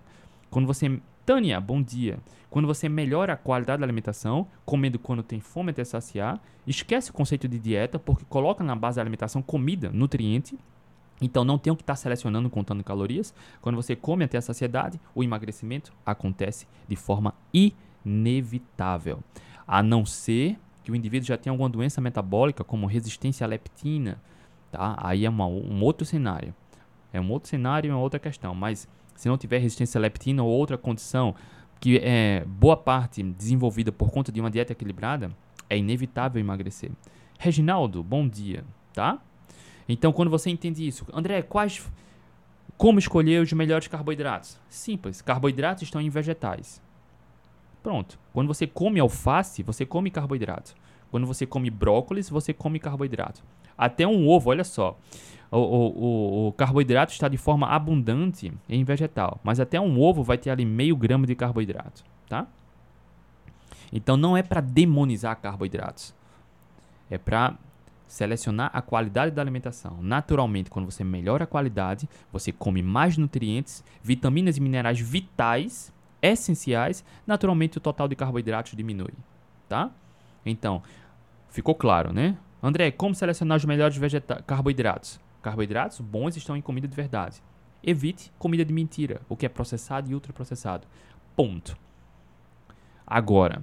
[0.52, 2.20] Quando você Tânia, bom dia.
[2.50, 7.14] Quando você melhora a qualidade da alimentação, comendo quando tem fome até saciar, esquece o
[7.14, 10.58] conceito de dieta, porque coloca na base da alimentação comida, nutriente.
[11.22, 13.34] Então não tem que estar tá selecionando contando calorias.
[13.62, 19.20] Quando você come até a saciedade, o emagrecimento acontece de forma inevitável.
[19.68, 20.58] A não ser
[20.92, 24.22] o indivíduo já tenha alguma doença metabólica, como resistência à leptina,
[24.72, 24.96] tá?
[24.98, 26.54] Aí é uma, um outro cenário.
[27.14, 30.44] É um outro cenário, é uma outra questão, mas se não tiver resistência à leptina
[30.44, 31.36] ou outra condição
[31.80, 35.32] que é boa parte desenvolvida por conta de uma dieta equilibrada,
[35.70, 36.92] é inevitável emagrecer.
[37.40, 39.20] Reginaldo, bom dia, tá?
[39.90, 41.84] Então, quando você entende isso, André, quais
[42.78, 44.60] como escolher os melhores carboidratos?
[44.70, 46.82] Simples, carboidratos estão em vegetais.
[47.82, 48.20] Pronto.
[48.32, 50.74] Quando você come alface, você come carboidrato.
[51.12, 53.44] Quando você come brócolis, você come carboidrato.
[53.78, 54.98] Até um ovo, olha só
[55.52, 60.38] o, o, o, carboidrato está de forma abundante em vegetal, mas até um ovo vai
[60.38, 62.48] ter ali meio grama de carboidrato, tá?
[63.92, 66.16] Então não é para demonizar carboidratos,
[67.10, 67.56] é para
[68.08, 69.98] selecionar a qualidade da alimentação.
[70.02, 77.04] Naturalmente, quando você melhora a qualidade, você come mais nutrientes, vitaminas e minerais vitais, essenciais,
[77.28, 79.14] naturalmente o total de carboidratos diminui,
[79.68, 79.92] tá?
[80.46, 80.82] Então,
[81.52, 82.38] ficou claro, né?
[82.64, 84.00] André, como selecionar os melhores
[84.48, 85.20] carboidratos?
[85.42, 87.42] Carboidratos bons estão em comida de verdade.
[87.84, 90.88] Evite comida de mentira, o que é processado e ultraprocessado.
[91.36, 91.76] Ponto.
[93.06, 93.62] Agora,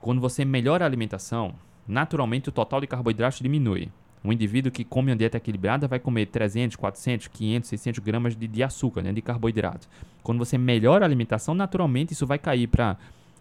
[0.00, 1.54] quando você melhora a alimentação,
[1.86, 3.90] naturalmente o total de carboidratos diminui.
[4.24, 8.48] Um indivíduo que come uma dieta equilibrada vai comer 300, 400, 500, 600 gramas de,
[8.48, 9.88] de açúcar, né, de carboidrato.
[10.22, 12.96] Quando você melhora a alimentação, naturalmente isso vai cair para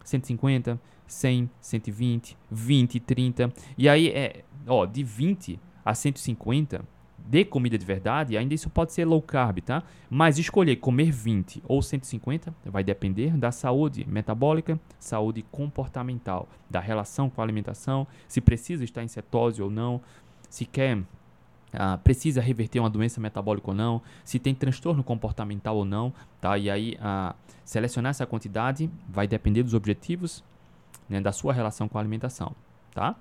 [0.08, 3.54] 150, 100, 120, 20, 30.
[3.78, 6.84] E aí, é, ó, de 20 a 150
[7.18, 9.84] de comida de verdade, ainda isso pode ser low carb, tá?
[10.10, 17.30] Mas escolher comer 20 ou 150 vai depender da saúde metabólica, saúde comportamental, da relação
[17.30, 20.02] com a alimentação, se precisa estar em cetose ou não,
[20.50, 21.00] se quer
[21.74, 26.58] Uh, precisa reverter uma doença metabólica ou não, se tem transtorno comportamental ou não, tá?
[26.58, 30.44] E aí uh, selecionar essa quantidade vai depender dos objetivos,
[31.10, 32.56] né, da sua relação com a alimentação,
[32.94, 33.16] tá?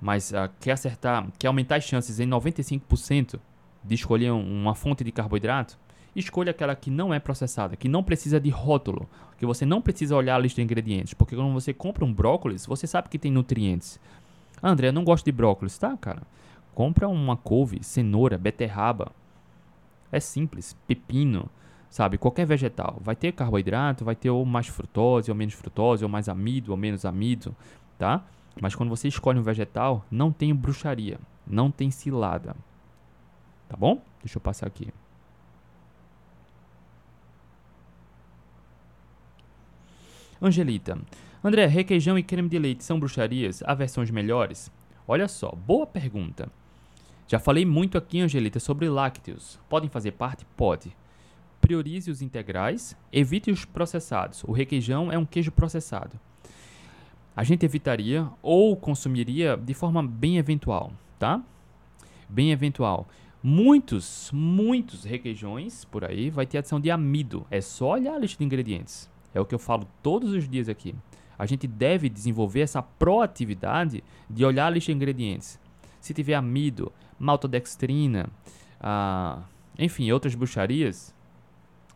[0.00, 3.38] Mas uh, quer acertar, quer aumentar as chances em 95%
[3.84, 5.78] de escolher uma fonte de carboidrato,
[6.16, 10.16] escolha aquela que não é processada, que não precisa de rótulo, que você não precisa
[10.16, 13.30] olhar a lista de ingredientes, porque quando você compra um brócolis, você sabe que tem
[13.30, 14.00] nutrientes.
[14.62, 16.22] André, eu não gosto de brócolis, tá, cara?
[16.80, 19.12] Compra uma couve, cenoura, beterraba.
[20.10, 21.46] É simples, pepino,
[21.90, 22.16] sabe?
[22.16, 22.96] Qualquer vegetal.
[23.02, 26.78] Vai ter carboidrato, vai ter ou mais frutose ou menos frutose, ou mais amido ou
[26.78, 27.54] menos amido,
[27.98, 28.24] tá?
[28.58, 32.56] Mas quando você escolhe um vegetal, não tem bruxaria, não tem cilada.
[33.68, 34.00] Tá bom?
[34.22, 34.88] Deixa eu passar aqui.
[40.40, 40.98] Angelita.
[41.44, 43.62] André, requeijão e creme de leite são bruxarias?
[43.66, 44.72] Há versões melhores?
[45.06, 46.50] Olha só, boa pergunta.
[47.30, 49.56] Já falei muito aqui, Angelita, sobre lácteos.
[49.68, 50.44] Podem fazer parte?
[50.56, 50.96] Pode.
[51.60, 54.42] Priorize os integrais, evite os processados.
[54.42, 56.18] O requeijão é um queijo processado.
[57.36, 61.40] A gente evitaria ou consumiria de forma bem eventual, tá?
[62.28, 63.06] Bem eventual.
[63.40, 67.46] Muitos, muitos requeijões por aí vai ter adição de amido.
[67.48, 69.08] É só olhar a lista de ingredientes.
[69.32, 70.96] É o que eu falo todos os dias aqui.
[71.38, 75.60] A gente deve desenvolver essa proatividade de olhar a lista de ingredientes.
[76.00, 78.28] Se tiver amido, maltodextrina,
[78.80, 79.42] ah,
[79.78, 81.14] enfim, outras bruxarias,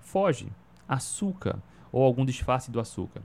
[0.01, 0.49] foge.
[0.87, 1.59] Açúcar
[1.91, 3.23] ou algum disfarce do açúcar.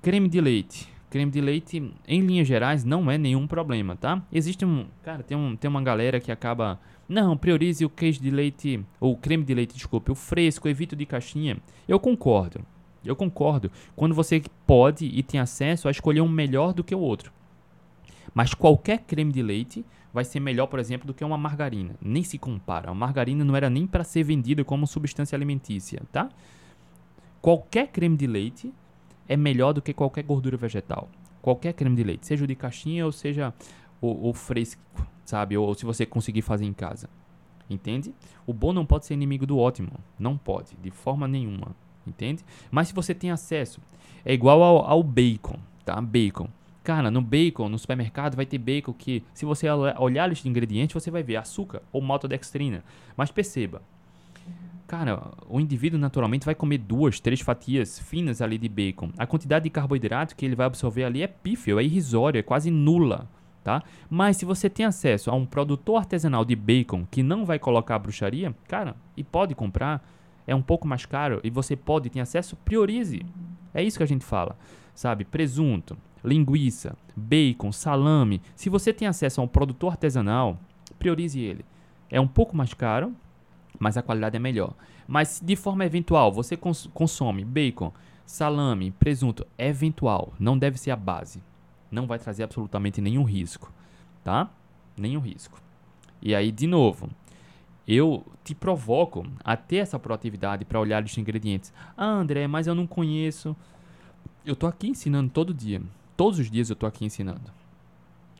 [0.00, 0.88] Creme de leite.
[1.10, 4.22] Creme de leite, em linhas gerais, não é nenhum problema, tá?
[4.32, 4.86] Existe um.
[5.02, 6.78] Cara, tem, um, tem uma galera que acaba.
[7.08, 8.84] Não, priorize o queijo de leite.
[9.00, 11.56] Ou creme de leite, desculpe, o fresco, evito de caixinha.
[11.88, 12.60] Eu concordo.
[13.04, 13.70] Eu concordo.
[13.94, 17.32] Quando você pode e tem acesso a escolher um melhor do que o outro.
[18.34, 21.94] Mas qualquer creme de leite vai ser melhor, por exemplo, do que uma margarina.
[22.00, 22.90] Nem se compara.
[22.90, 26.28] A margarina não era nem para ser vendida como substância alimentícia, tá?
[27.40, 28.72] Qualquer creme de leite
[29.28, 31.08] é melhor do que qualquer gordura vegetal.
[31.42, 33.54] Qualquer creme de leite, seja o de caixinha ou seja
[34.00, 34.80] o, o fresco,
[35.24, 35.56] sabe?
[35.56, 37.08] Ou, ou se você conseguir fazer em casa.
[37.68, 38.14] Entende?
[38.46, 39.92] O bom não pode ser inimigo do ótimo.
[40.18, 41.74] Não pode, de forma nenhuma.
[42.06, 42.44] Entende?
[42.70, 43.80] Mas se você tem acesso,
[44.24, 46.00] é igual ao, ao bacon, tá?
[46.00, 46.48] Bacon.
[46.86, 50.48] Cara, no bacon, no supermercado, vai ter bacon que, se você olhar a lista de
[50.48, 52.84] ingredientes, você vai ver açúcar ou maltodextrina.
[53.16, 53.82] Mas perceba,
[54.86, 59.10] cara, o indivíduo naturalmente vai comer duas, três fatias finas ali de bacon.
[59.18, 62.70] A quantidade de carboidrato que ele vai absorver ali é pífio, é irrisória, é quase
[62.70, 63.28] nula.
[63.64, 63.82] Tá?
[64.08, 67.96] Mas se você tem acesso a um produtor artesanal de bacon que não vai colocar
[67.96, 70.08] a bruxaria, cara, e pode comprar,
[70.46, 73.26] é um pouco mais caro e você pode ter acesso, priorize.
[73.74, 74.56] É isso que a gente fala,
[74.96, 75.24] sabe?
[75.24, 78.42] Presunto, linguiça, bacon, salame.
[78.56, 80.58] Se você tem acesso a um produtor artesanal,
[80.98, 81.64] priorize ele.
[82.10, 83.14] É um pouco mais caro,
[83.78, 84.74] mas a qualidade é melhor.
[85.06, 87.92] Mas de forma eventual, você cons consome bacon,
[88.24, 91.40] salame, presunto, eventual, não deve ser a base.
[91.90, 93.72] Não vai trazer absolutamente nenhum risco,
[94.24, 94.50] tá?
[94.96, 95.60] Nenhum risco.
[96.20, 97.08] E aí, de novo,
[97.86, 101.72] eu te provoco a ter essa proatividade para olhar os ingredientes.
[101.96, 103.54] Ah, André, mas eu não conheço.
[104.44, 105.82] Eu tô aqui ensinando todo dia.
[106.16, 107.50] Todos os dias eu tô aqui ensinando.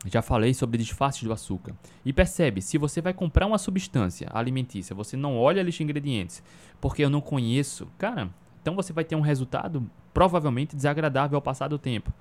[0.07, 1.75] Já falei sobre disfarces do açúcar.
[2.05, 5.84] E percebe, se você vai comprar uma substância alimentícia, você não olha a lista de
[5.84, 6.43] ingredientes,
[6.80, 8.30] porque eu não conheço, cara,
[8.62, 12.12] então você vai ter um resultado provavelmente desagradável ao passar do tempo.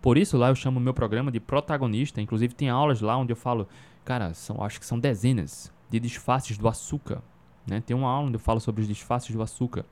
[0.00, 3.32] Por isso lá eu chamo o meu programa de protagonista, inclusive tem aulas lá onde
[3.32, 3.68] eu falo,
[4.04, 7.20] cara, são, acho que são dezenas de disfarces do açúcar,
[7.66, 7.82] né?
[7.84, 9.84] Tem uma aula onde eu falo sobre os disfarces do açúcar.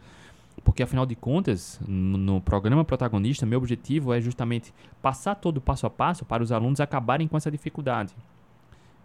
[0.64, 5.86] Porque afinal de contas, no, programa protagonista, meu objetivo é justamente passar todo o passo
[5.86, 8.14] a passo para os alunos acabarem com essa dificuldade,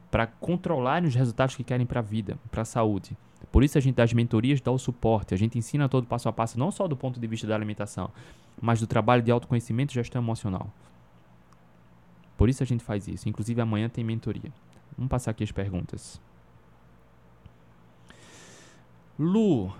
[0.10, 3.16] para controlarem os resultados que querem para a vida, para a saúde.
[3.52, 6.30] Por isso a gente dá as mentorias, dá o suporte, a gente ensina todo passo
[6.30, 8.10] a passo, não só do ponto de vista da alimentação,
[8.62, 10.72] mas do trabalho de autoconhecimento e gestão emocional.
[12.42, 13.30] Por isso a gente faz isso.
[13.30, 14.52] Inclusive amanhã tem mentoria.
[14.98, 16.20] Vamos passar aqui as perguntas.
[19.20, 19.72] Lu,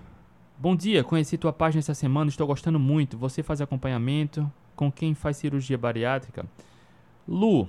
[0.62, 1.02] bom dia.
[1.02, 3.18] Conheci tua página essa semana, estou gostando muito.
[3.18, 6.46] Você faz acompanhamento com quem faz cirurgia bariátrica?
[7.26, 7.68] Lu,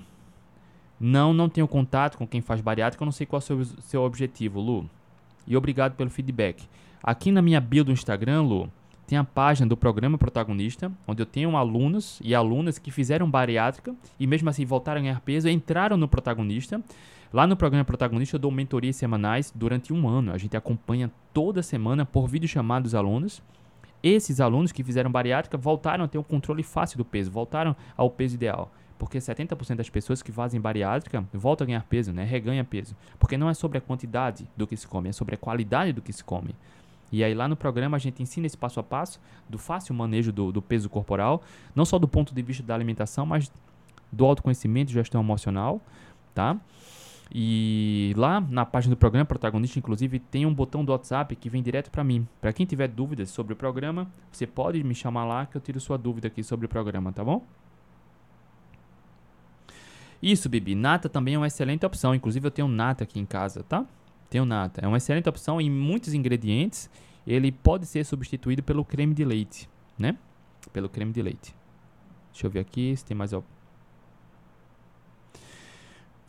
[0.99, 3.65] não, não tenho contato com quem faz bariátrica, eu não sei qual é o seu,
[3.65, 4.87] seu objetivo, Lu.
[5.47, 6.67] E obrigado pelo feedback.
[7.01, 8.69] Aqui na minha bio do Instagram, Lu,
[9.07, 13.95] tem a página do programa protagonista, onde eu tenho alunos e alunas que fizeram bariátrica
[14.19, 16.79] e mesmo assim voltaram a ganhar peso, entraram no protagonista.
[17.33, 20.31] Lá no programa protagonista eu dou mentorias semanais durante um ano.
[20.31, 23.41] A gente acompanha toda semana por vídeo chamado os alunos.
[24.03, 28.07] Esses alunos que fizeram bariátrica voltaram a ter um controle fácil do peso, voltaram ao
[28.11, 28.71] peso ideal.
[28.99, 32.23] Porque 70% das pessoas que fazem bariátrica voltam a ganhar peso, né?
[32.23, 32.95] reganha peso.
[33.17, 36.03] Porque não é sobre a quantidade do que se come, é sobre a qualidade do
[36.03, 36.55] que se come.
[37.11, 39.19] E aí lá no programa a gente ensina esse passo a passo
[39.49, 41.41] do fácil manejo do, do peso corporal,
[41.73, 43.51] não só do ponto de vista da alimentação, mas
[44.11, 45.81] do autoconhecimento gestão emocional,
[46.35, 46.59] tá?
[47.33, 51.63] E lá na página do programa Protagonista, inclusive, tem um botão do WhatsApp que vem
[51.63, 52.27] direto para mim.
[52.39, 55.79] Para quem tiver dúvidas sobre o programa, você pode me chamar lá que eu tiro
[55.79, 57.43] sua dúvida aqui sobre o programa, tá bom?
[60.21, 60.75] Isso, Bibi.
[60.75, 62.13] Nata também é uma excelente opção.
[62.13, 63.85] Inclusive, eu tenho nata aqui em casa, tá?
[64.33, 64.81] tem o nata.
[64.83, 66.89] É uma excelente opção em muitos ingredientes.
[67.25, 70.17] Ele pode ser substituído pelo creme de leite, né?
[70.73, 71.55] Pelo creme de leite.
[72.31, 73.45] Deixa eu ver aqui se tem mais algo.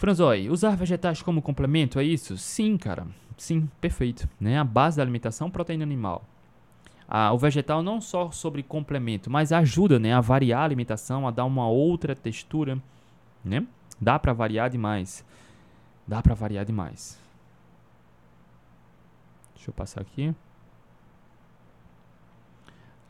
[0.04, 2.36] Franzói, usar vegetais como complemento, é isso?
[2.36, 3.06] Sim, cara.
[3.38, 4.28] Sim, perfeito.
[4.38, 4.58] Né?
[4.58, 6.22] A base da alimentação, proteína animal.
[7.08, 11.30] Ah, o vegetal não só sobre complemento, mas ajuda né, a variar a alimentação, a
[11.30, 12.78] dar uma outra textura.
[13.42, 13.66] Né?
[13.98, 15.24] Dá para variar demais.
[16.06, 17.18] Dá para variar demais.
[19.54, 20.34] Deixa eu passar aqui.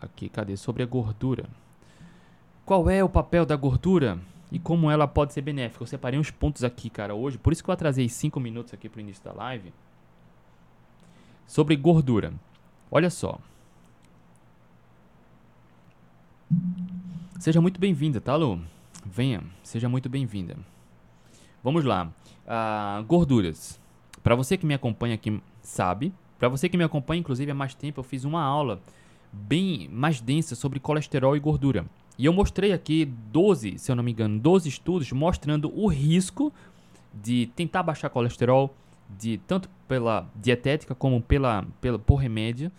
[0.00, 0.56] Aqui, cadê?
[0.56, 1.48] Sobre a gordura.
[2.64, 4.20] Qual é o papel da gordura
[4.54, 5.82] e como ela pode ser benéfica?
[5.82, 7.36] Eu separei uns pontos aqui, cara, hoje.
[7.36, 9.74] Por isso que eu atrasei 5 minutos aqui pro início da live.
[11.44, 12.32] Sobre gordura.
[12.88, 13.40] Olha só.
[17.40, 18.60] Seja muito bem-vinda, tá, Lu?
[19.04, 20.56] Venha, seja muito bem-vinda.
[21.60, 22.12] Vamos lá.
[22.46, 23.80] Uh, gorduras.
[24.22, 27.74] Para você que me acompanha aqui sabe, para você que me acompanha, inclusive, há mais
[27.74, 28.80] tempo, eu fiz uma aula
[29.32, 31.84] bem mais densa sobre colesterol e gordura.
[32.16, 36.52] E eu mostrei aqui 12, se eu não me engano, 12 estudos mostrando o risco
[37.12, 38.74] de tentar baixar colesterol,
[39.18, 42.70] de tanto pela dietética como pela, pela por remédio.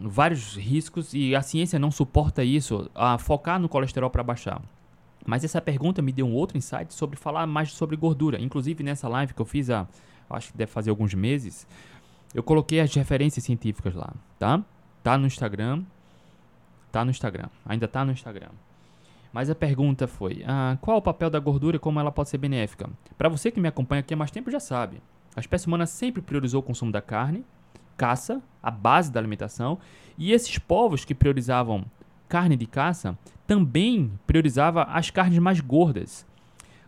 [0.00, 4.60] Vários riscos e a ciência não suporta isso, a focar no colesterol para baixar.
[5.26, 8.40] Mas essa pergunta me deu um outro insight sobre falar mais sobre gordura.
[8.40, 9.86] Inclusive nessa live que eu fiz há,
[10.28, 11.66] acho que deve fazer alguns meses,
[12.34, 14.64] eu coloquei as referências científicas lá, tá?
[15.02, 15.82] Tá no Instagram.
[16.90, 17.48] Tá no Instagram.
[17.64, 18.50] Ainda tá no Instagram.
[19.32, 22.38] Mas a pergunta foi: ah, qual o papel da gordura e como ela pode ser
[22.38, 22.90] benéfica?
[23.16, 25.00] Para você que me acompanha aqui há mais tempo já sabe.
[25.36, 27.44] A espécie humana sempre priorizou o consumo da carne,
[27.96, 29.78] caça, a base da alimentação,
[30.18, 31.84] e esses povos que priorizavam
[32.28, 33.16] carne de caça
[33.46, 36.26] também priorizavam as carnes mais gordas.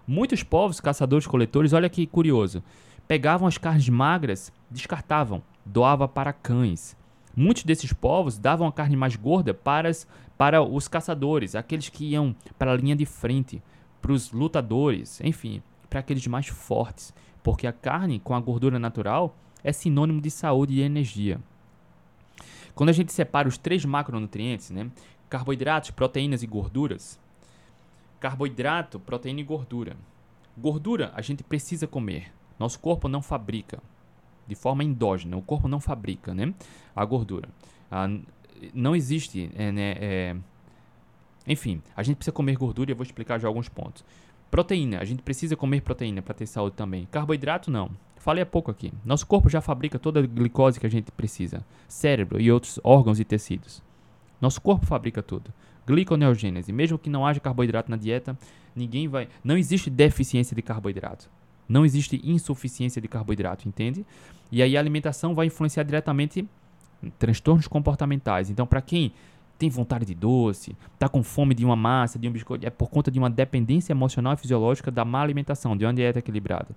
[0.07, 2.63] Muitos povos caçadores-coletores, olha que curioso,
[3.07, 6.97] pegavam as carnes magras, descartavam, doava para cães.
[7.35, 10.07] Muitos desses povos davam a carne mais gorda para, as,
[10.37, 13.63] para os caçadores, aqueles que iam para a linha de frente,
[14.03, 19.35] para os lutadores, enfim, para aqueles mais fortes, porque a carne com a gordura natural
[19.65, 21.41] é sinônimo de saúde e energia.
[22.75, 24.91] Quando a gente separa os três macronutrientes, né,
[25.31, 27.19] carboidratos, proteínas e gorduras,
[28.21, 29.97] carboidrato, proteína e gordura.
[30.57, 33.83] Gordura a gente precisa comer, nosso corpo não fabrica
[34.47, 35.37] de forma endógena.
[35.37, 36.55] O corpo não fabrica, né,
[36.95, 37.49] a gordura.
[37.91, 38.09] Ah,
[38.75, 40.37] não existe, é, né, é...
[41.47, 44.05] enfim, a gente precisa comer gordura e eu vou explicar já alguns pontos.
[44.51, 47.09] Proteína, a gente precisa comer proteína para ter saúde também.
[47.11, 47.91] Carboidrato não.
[48.17, 48.93] Falei há pouco aqui.
[49.05, 51.65] Nosso corpo já fabrica toda a glicose que a gente precisa.
[51.89, 53.83] Cérebro e outros órgãos e tecidos.
[54.41, 55.53] Nosso corpo fabrica tudo.
[55.87, 56.71] Gliconeogênese.
[56.71, 58.39] Mesmo que não haja carboidrato na dieta,
[58.77, 59.27] ninguém vai.
[59.43, 61.29] Não existe deficiência de carboidrato.
[61.69, 64.05] Não existe insuficiência de carboidrato, entende?
[64.51, 66.47] E aí a alimentação vai influenciar diretamente
[67.19, 68.51] transtornos comportamentais.
[68.51, 69.13] Então, para quem
[69.59, 72.91] tem vontade de doce, está com fome de uma massa, de um biscoito, é por
[72.91, 76.75] conta de uma dependência emocional e fisiológica da má alimentação, de uma dieta equilibrada.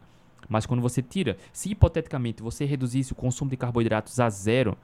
[0.48, 4.78] Mas quando você tira, se hipoteticamente você reduzisse o consumo de carboidratos a zero,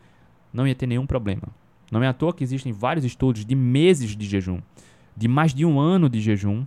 [0.52, 1.44] não ia ter nenhum problema.
[1.92, 4.60] Não é à toa que existem vários estudos de meses de jejum,
[5.16, 6.66] de mais de um ano de jejum,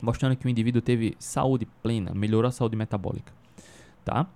[0.00, 3.32] mostrando que o indivíduo teve saúde plena, melhorou a saúde metabólica,
[4.04, 4.26] tá?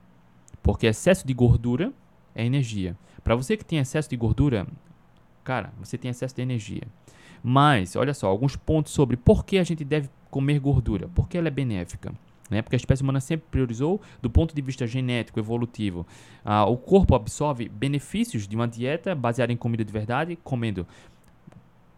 [0.63, 1.93] Porque excesso de gordura
[2.35, 2.97] é energia.
[3.23, 4.67] Para você que tem excesso de gordura,
[5.43, 6.83] cara, você tem excesso de energia.
[7.43, 11.09] Mas, olha só, alguns pontos sobre por que a gente deve comer gordura.
[11.15, 12.13] Porque ela é benéfica.
[12.51, 12.63] Né?
[12.63, 16.07] Porque a espécie humana sempre priorizou do ponto de vista genético, evolutivo.
[16.45, 20.87] Ah, o corpo absorve benefícios de uma dieta baseada em comida de verdade, comendo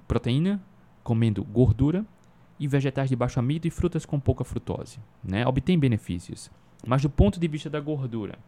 [0.07, 0.63] proteína,
[1.03, 2.05] comendo gordura
[2.59, 4.99] e vegetais de baixo amido e frutas com pouca frutose.
[5.23, 5.47] Né?
[5.47, 6.51] Obtém benefícios.
[6.87, 8.39] Mas do ponto de vista da gordura,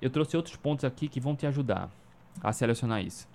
[0.00, 1.90] eu trouxe outros pontos aqui que vão te ajudar
[2.40, 3.28] a selecionar isso.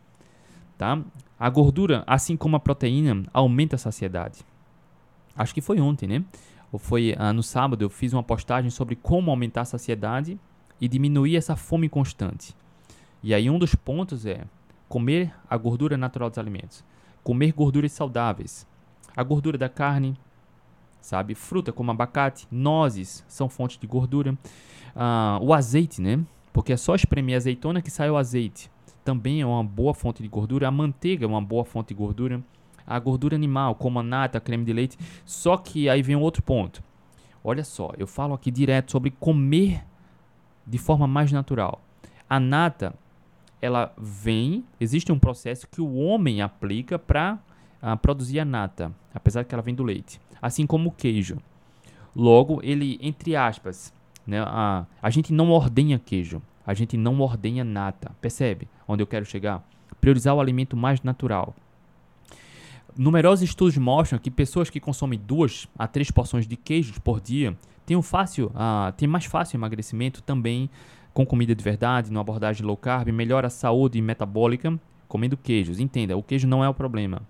[0.77, 1.01] Tá?
[1.39, 4.45] A gordura, assim como a proteína, aumenta a saciedade.
[5.35, 6.25] Acho que foi ontem, né?
[6.71, 10.39] Ou foi ah, no sábado, eu fiz uma postagem sobre como aumentar a saciedade
[10.81, 12.55] e diminuir essa fome constante.
[13.23, 14.43] E aí um dos pontos é
[14.89, 16.83] comer a gordura natural dos alimentos,
[17.23, 18.67] comer gorduras saudáveis,
[19.17, 20.15] a gordura da carne,
[21.01, 24.37] sabe, fruta como abacate, nozes são fontes de gordura,
[24.95, 26.23] ah, o azeite, né?
[26.53, 28.69] Porque é só espremer a azeitona que sai o azeite
[29.07, 30.67] também é uma boa fonte de gordura.
[30.67, 32.43] A manteiga é uma boa fonte de gordura.
[32.85, 34.97] A gordura animal, como a nata, creme de leite.
[35.23, 36.83] Só que aí vem outro ponto.
[37.41, 39.81] Olha só, eu falo aqui direto sobre comer
[40.65, 41.81] de forma mais natural.
[42.29, 42.93] A nata,
[43.61, 47.39] ela vem, existe um processo que o homem aplica para
[47.81, 50.19] uh, ah, produzir a nata, apesar que ela vem do leite.
[50.41, 51.37] Assim como o queijo.
[52.15, 53.93] Logo, ele, entre aspas,
[54.25, 58.11] né, a, a gente não ordenha queijo a gente não ordenha nata.
[58.19, 59.65] Percebe onde eu quero chegar?
[60.01, 61.55] Priorizar o alimento mais natural.
[62.97, 67.57] Numerosos estudos mostram que pessoas que consomem duas a três porções de queijos por dia
[67.85, 70.69] têm, um fácil, uh, têm mais fácil emagrecimento também
[71.13, 75.79] com comida de verdade, numa abordagem low carb, melhora a saúde metabólica comendo queijos.
[75.79, 77.21] Entenda, o queijo não é o problema,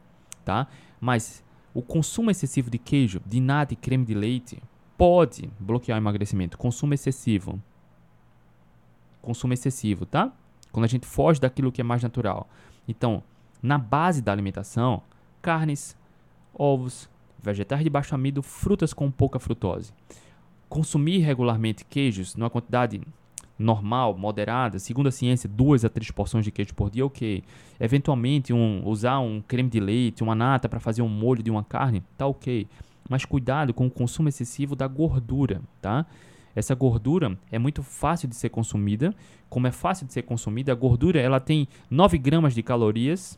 [0.48, 0.66] tá?
[1.02, 1.44] Mas
[1.74, 4.64] o consumo excessivo de queijo, de nata e creme de leite
[4.98, 6.58] pode bloquear o emagrecimento.
[6.58, 7.62] Consumo excessivo,
[9.22, 10.32] consumo excessivo, tá?
[10.72, 12.48] Quando a gente foge daquilo que é mais natural.
[12.88, 13.22] Então,
[13.62, 15.04] na base da alimentação,
[15.42, 15.98] carnes,
[16.54, 17.10] ovos,
[17.44, 19.92] vegetais de baixo amido, frutas com pouca frutose.
[20.70, 23.02] Consumir regularmente queijos numa quantidade
[23.58, 27.44] normal, moderada, segundo a ciência, duas a três porções de queijo por dia, ok.
[27.80, 31.64] Eventualmente, um, usar um creme de leite, uma nata para fazer um molho de uma
[31.64, 32.68] carne, tá ok.
[33.10, 36.06] Mas cuidado com o consumo excessivo da gordura, tá?
[36.58, 39.14] Essa gordura é muito fácil de ser consumida.
[39.48, 43.38] Como é fácil de ser consumida, a gordura ela tem 9 gramas de calorias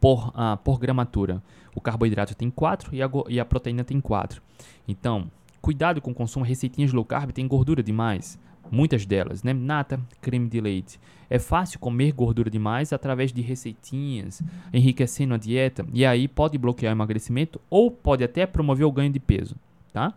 [0.00, 1.42] por, uh, por gramatura.
[1.74, 4.42] O carboidrato tem 4 e a, e a proteína tem 4.
[4.88, 5.30] Então,
[5.60, 6.44] cuidado com o consumo.
[6.44, 8.38] Receitinhas low carb tem gordura demais.
[8.70, 9.52] Muitas delas, né?
[9.52, 11.00] Nata, creme de leite.
[11.28, 14.42] É fácil comer gordura demais através de receitinhas,
[14.72, 15.84] enriquecendo a dieta.
[15.92, 19.56] E aí pode bloquear o emagrecimento ou pode até promover o ganho de peso,
[19.92, 20.14] tá?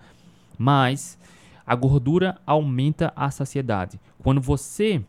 [0.57, 1.17] Mas
[1.65, 3.99] a gordura aumenta a saciedade.
[4.21, 5.03] Quando você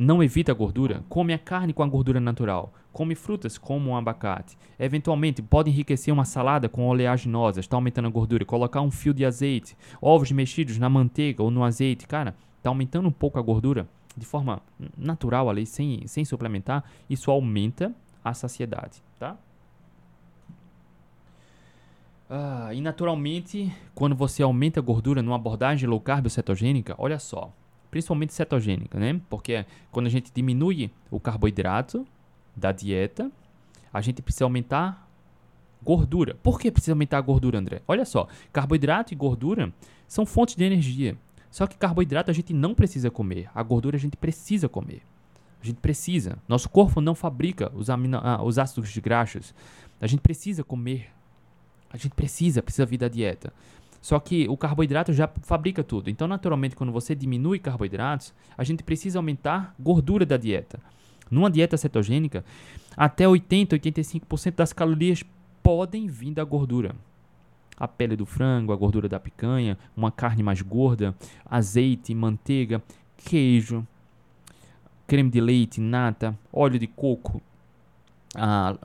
[0.00, 3.96] não evita a gordura, come a carne com a gordura natural, come frutas como um
[3.96, 4.56] abacate.
[4.78, 8.46] Eventualmente, pode enriquecer uma salada com oleaginosas, está aumentando a gordura.
[8.46, 13.08] Colocar um fio de azeite, ovos mexidos na manteiga ou no azeite, cara, está aumentando
[13.08, 13.86] um pouco a gordura
[14.16, 14.62] de forma
[14.96, 16.82] natural ali, sem, sem suplementar.
[17.08, 17.94] Isso aumenta
[18.24, 19.36] a saciedade, tá?
[22.30, 27.52] Ah, e naturalmente, quando você aumenta a gordura numa abordagem low carb cetogênica, olha só,
[27.90, 29.20] principalmente cetogênica, né?
[29.28, 32.06] Porque quando a gente diminui o carboidrato
[32.54, 33.30] da dieta,
[33.92, 35.08] a gente precisa aumentar
[35.82, 36.36] gordura.
[36.42, 37.82] Por que precisa aumentar a gordura, André?
[37.88, 39.72] Olha só, carboidrato e gordura
[40.06, 41.16] são fontes de energia.
[41.50, 45.02] Só que carboidrato a gente não precisa comer, a gordura a gente precisa comer.
[45.62, 46.38] A gente precisa.
[46.48, 49.54] Nosso corpo não fabrica os, amino, ah, os ácidos graxos.
[50.00, 51.10] A gente precisa comer
[51.92, 53.52] a gente precisa, precisa vir da dieta.
[54.00, 56.08] Só que o carboidrato já fabrica tudo.
[56.08, 60.80] Então, naturalmente, quando você diminui carboidratos, a gente precisa aumentar gordura da dieta.
[61.30, 62.44] Numa dieta cetogênica,
[62.96, 65.22] até 80, 85% das calorias
[65.62, 66.94] podem vir da gordura.
[67.76, 71.14] A pele do frango, a gordura da picanha, uma carne mais gorda,
[71.46, 72.82] azeite, manteiga,
[73.16, 73.86] queijo,
[75.06, 77.40] creme de leite, nata, óleo de coco,
[78.34, 78.76] a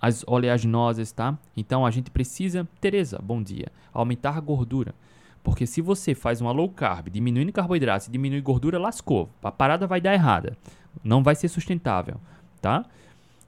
[0.00, 1.38] as oleaginosas, tá?
[1.56, 4.94] Então a gente precisa, Tereza, bom dia, aumentar a gordura.
[5.42, 9.30] Porque se você faz uma low carb, diminuindo carboidratos e diminui gordura, lascou.
[9.42, 10.56] A parada vai dar errada.
[11.04, 12.16] Não vai ser sustentável,
[12.60, 12.84] tá?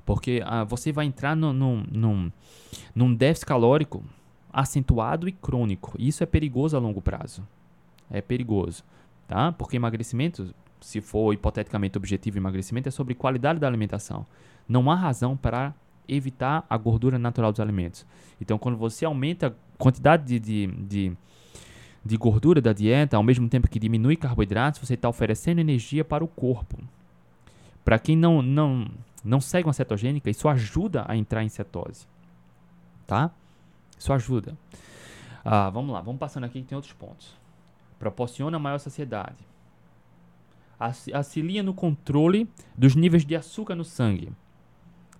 [0.06, 2.32] Porque ah, você vai entrar no, no, num,
[2.94, 4.04] num déficit calórico
[4.52, 5.94] acentuado e crônico.
[5.98, 7.46] Isso é perigoso a longo prazo.
[8.10, 8.84] É perigoso,
[9.26, 9.52] tá?
[9.52, 14.26] Porque emagrecimento se for hipoteticamente objetivo emagrecimento, é sobre qualidade da alimentação.
[14.68, 15.74] Não há razão para
[16.08, 18.06] evitar a gordura natural dos alimentos.
[18.40, 21.16] Então, quando você aumenta a quantidade de, de, de,
[22.04, 26.24] de gordura da dieta, ao mesmo tempo que diminui carboidratos, você está oferecendo energia para
[26.24, 26.78] o corpo.
[27.84, 28.88] Para quem não, não,
[29.24, 32.06] não segue uma cetogênica, isso ajuda a entrar em cetose.
[33.06, 33.30] Tá?
[33.98, 34.56] Isso ajuda.
[35.44, 37.34] Ah, vamos lá, vamos passando aqui que tem outros pontos.
[37.98, 39.36] Proporciona maior saciedade.
[41.12, 44.30] Auxilia no controle dos níveis de açúcar no sangue.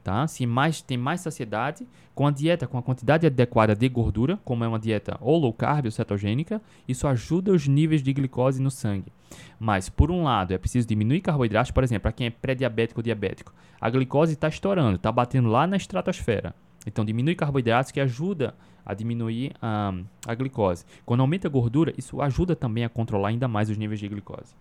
[0.08, 0.26] Tá?
[0.26, 4.64] Se mais tem mais saciedade, com a dieta com a quantidade adequada de gordura, como
[4.64, 8.70] é uma dieta ou low carb ou cetogênica, isso ajuda os níveis de glicose no
[8.70, 9.12] sangue.
[9.60, 13.02] Mas, por um lado, é preciso diminuir carboidratos, por exemplo, para quem é pré-diabético ou
[13.04, 13.52] diabético.
[13.78, 16.54] A glicose está estourando, está batendo lá na estratosfera.
[16.86, 18.54] Então, diminui carboidratos que ajuda
[18.86, 19.92] a diminuir a,
[20.26, 20.86] a glicose.
[21.04, 24.54] Quando aumenta a gordura, isso ajuda também a controlar ainda mais os níveis de glicose.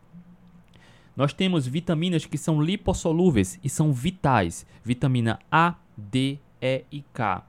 [1.18, 4.68] Nós temos vitaminas que são lipossolúveis e são vitais.
[4.84, 7.44] Vitamina A, D, E e K.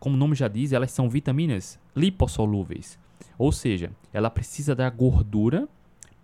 [0.00, 2.98] Como o nome já diz, elas são vitaminas lipossolúveis.
[3.38, 5.68] Ou seja, ela precisa da gordura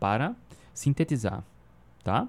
[0.01, 0.35] para
[0.75, 1.45] sintetizar,
[2.03, 2.27] tá?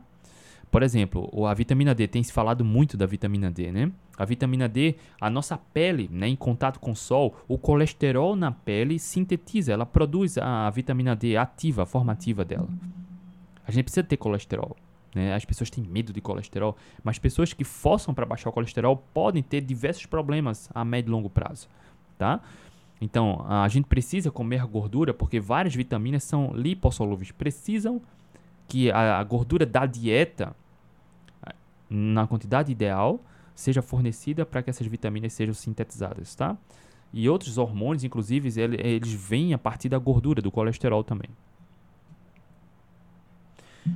[0.70, 3.92] Por exemplo, a vitamina D, tem se falado muito da vitamina D, né?
[4.16, 8.52] A vitamina D, a nossa pele, né, em contato com o sol, o colesterol na
[8.52, 12.70] pele sintetiza, ela produz a vitamina D ativa, formativa dela.
[13.72, 14.76] A gente precisa ter colesterol.
[15.16, 15.34] Né?
[15.34, 19.42] As pessoas têm medo de colesterol, mas pessoas que forçam para baixar o colesterol podem
[19.42, 21.70] ter diversos problemas a médio e longo prazo,
[22.18, 22.42] tá?
[23.00, 27.32] Então, a gente precisa comer gordura porque várias vitaminas são lipossolúveis.
[27.32, 28.02] Precisam
[28.68, 30.56] que a, gordura da dieta,
[31.90, 33.20] na quantidade ideal,
[33.56, 36.56] seja fornecida para que essas vitaminas sejam sintetizadas, tá?
[37.12, 41.30] E outros hormônios, inclusive, eles vêm a partir da gordura, do colesterol também.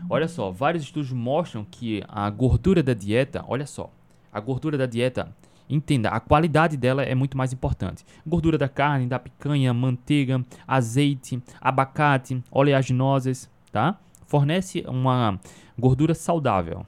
[0.09, 3.91] Olha só, vários estudos mostram que a gordura da dieta, olha só,
[4.31, 5.33] a gordura da dieta,
[5.69, 8.05] entenda, a qualidade dela é muito mais importante.
[8.25, 13.99] Gordura da carne, da picanha, manteiga, azeite, abacate, oleaginosas, tá?
[14.27, 15.39] Fornece uma
[15.77, 16.85] gordura saudável.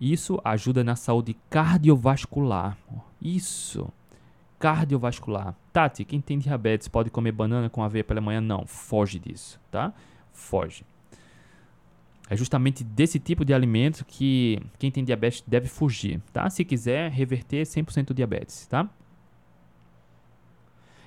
[0.00, 2.76] Isso ajuda na saúde cardiovascular.
[3.20, 3.88] Isso.
[4.58, 5.54] Cardiovascular.
[5.72, 8.40] Tati, quem tem diabetes pode comer banana com aveia pela manhã?
[8.40, 9.92] Não, foge disso, tá?
[10.32, 10.84] Foge.
[12.28, 16.48] É justamente desse tipo de alimento que quem tem diabetes deve fugir, tá?
[16.48, 18.88] Se quiser reverter 100% diabetes, tá?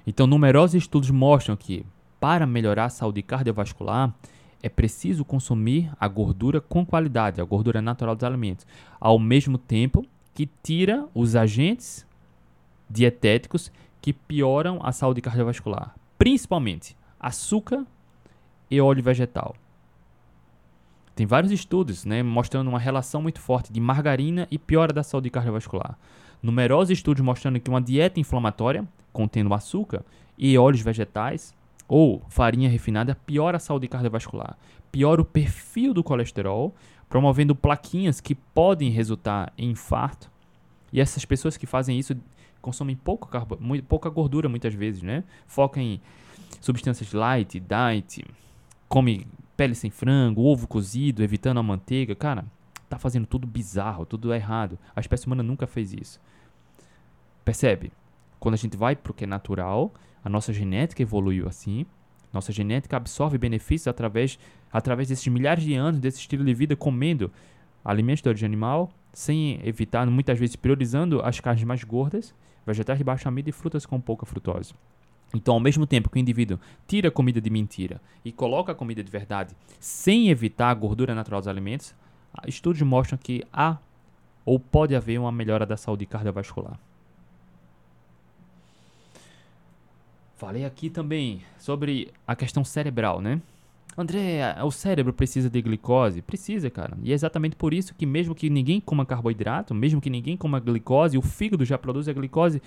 [0.06, 1.86] Então, numerosos estudos mostram que
[2.20, 4.14] para melhorar a saúde cardiovascular,
[4.62, 8.66] é preciso consumir a gordura com qualidade, a gordura natural dos alimentos,
[9.00, 12.06] ao mesmo tempo que tira os agentes
[12.90, 17.86] dietéticos que pioram a saúde cardiovascular, principalmente açúcar
[18.70, 19.56] e óleo vegetal.
[21.18, 25.32] Tem vários estudos né, mostrando uma relação muito forte de margarina e piora da saúde
[25.32, 25.98] cardiovascular.
[26.44, 30.06] Numerosos estudos mostrando que uma dieta inflamatória, contendo açúcar
[30.38, 31.56] e óleos vegetais
[31.88, 34.56] ou farinha refinada, piora a saúde cardiovascular,
[34.92, 36.76] piora o perfil do colesterol,
[37.10, 40.30] promovendo plaquinhas que podem resultar em infarto.
[40.94, 42.16] E essas pessoas que fazem isso
[42.62, 45.24] consomem pouco carbo, muito, pouca gordura muitas vezes, né?
[45.48, 46.00] Foca em
[46.62, 48.24] substâncias light, diet,
[48.88, 49.26] come
[49.58, 52.16] pele sem frango, ovo cozido, evitando a manteiga.
[52.16, 52.46] Cara,
[52.88, 54.78] tá fazendo tudo bizarro, tudo errado.
[54.96, 56.22] A espécie humana nunca fez isso.
[57.44, 57.92] Percebe?
[58.40, 59.92] Quando a gente vai pro que é natural,
[60.24, 61.86] a nossa genética evoluiu assim.
[62.32, 64.38] Nossa genética absorve benefícios através,
[64.72, 67.32] através desses milhares de anos, desse estilo de vida, comendo
[67.84, 72.36] alimentos de origem animal, sem evitar, muitas vezes priorizando as carnes mais gordas,
[72.66, 74.74] vegetais de baixa amida e frutas com pouca frutose.
[75.34, 78.76] Então, ao mesmo tempo que o indivíduo tira a comida de mentira e coloca a
[78.76, 81.94] comida de verdade sem evitar a gordura natural dos alimentos,
[82.48, 83.78] estudos mostram que há
[84.46, 86.80] ou pode haver uma melhora da saúde cardiovascular.
[90.38, 93.42] Falei aqui também sobre a questão cerebral, né?
[93.98, 96.22] André, o cérebro precisa de glicose?
[96.22, 96.96] Precisa, cara.
[97.02, 100.60] E é exatamente por isso que mesmo que ninguém coma carboidrato, mesmo que ninguém coma
[100.60, 102.62] glicose, o fígado já produz a glicose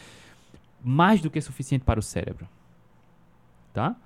[0.83, 2.49] mais do que suficiente para o cérebro.
[3.73, 3.97] Tá?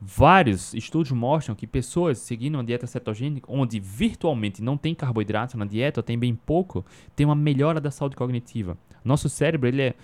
[0.00, 5.66] Vários estudos mostram que pessoas seguindo uma dieta cetogênica, onde virtualmente não tem carboidrato na
[5.66, 8.78] dieta, tem bem pouco, tem uma melhora da saúde cognitiva.
[9.04, 9.94] Nosso cérebro, ele é,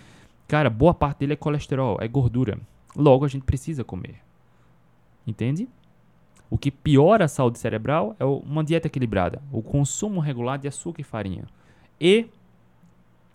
[0.47, 2.59] cara, boa parte dele é colesterol, é gordura.
[2.95, 4.17] Logo, a gente precisa comer.
[5.27, 5.67] Entende?
[6.51, 11.01] O que piora a saúde cerebral é uma dieta equilibrada, o consumo regular de açúcar
[11.01, 11.45] e farinha.
[12.01, 12.29] E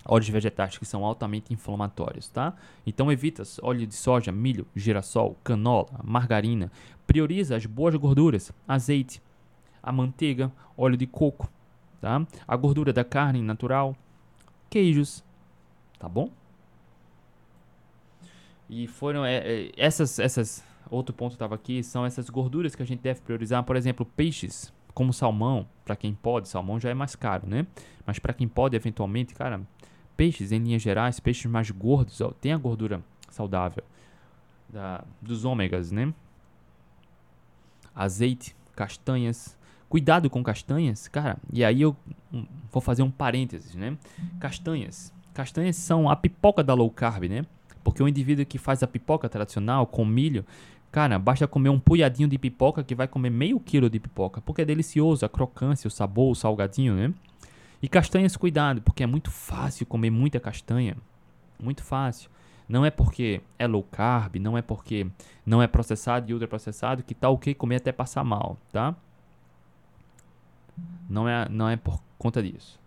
[0.05, 2.53] óleos vegetais que são altamente inflamatórios, tá?
[2.85, 6.71] Então evita óleo de soja, milho, girassol, canola, margarina.
[7.05, 9.21] Prioriza as boas gorduras, azeite.
[9.83, 11.49] a manteiga, óleo de coco,
[11.99, 12.25] tá?
[12.47, 13.95] A gordura da carne natural,
[14.69, 15.23] queijos,
[15.97, 16.29] tá bom?
[18.69, 22.85] E foram é, é, essas essas outro ponto estava aqui são essas gorduras que a
[22.85, 27.15] gente deve priorizar, por exemplo, peixes como salmão, para quem pode, salmão já é mais
[27.15, 27.65] caro, né?
[28.05, 29.61] Mas para quem pode eventualmente, cara,
[30.21, 33.83] peixes em linhas gerais, peixes mais gordos, ó, tem a gordura saudável
[34.69, 36.13] da, dos ômegas, né?
[37.95, 39.57] Azeite, castanhas,
[39.89, 41.39] cuidado com castanhas, cara.
[41.51, 41.97] E aí eu
[42.71, 43.97] vou fazer um parênteses, né?
[44.39, 47.43] Castanhas, castanhas são a pipoca da low carb, né?
[47.83, 50.45] Porque o indivíduo que faz a pipoca tradicional com milho,
[50.91, 54.61] cara, basta comer um punhadinho de pipoca que vai comer meio quilo de pipoca, porque
[54.61, 57.11] é delicioso, a crocância, o sabor, o salgadinho, né?
[57.81, 60.95] E castanhas, cuidado, porque é muito fácil comer muita castanha.
[61.59, 62.29] Muito fácil.
[62.69, 65.07] Não é porque é low carb, não é porque
[65.45, 68.95] não é processado e ultraprocessado que tá ok comer até passar mal, tá?
[71.09, 72.81] Não é, não é por conta disso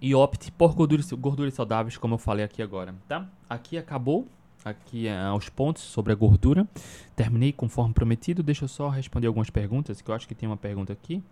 [0.00, 3.26] e opte por gorduras, gorduras saudáveis, como eu falei aqui agora, tá?
[3.48, 4.26] Aqui acabou,
[4.64, 6.66] aqui é, os pontos sobre a gordura.
[7.14, 10.56] Terminei conforme prometido, deixa eu só responder algumas perguntas, que eu acho que tem uma
[10.56, 11.22] pergunta aqui.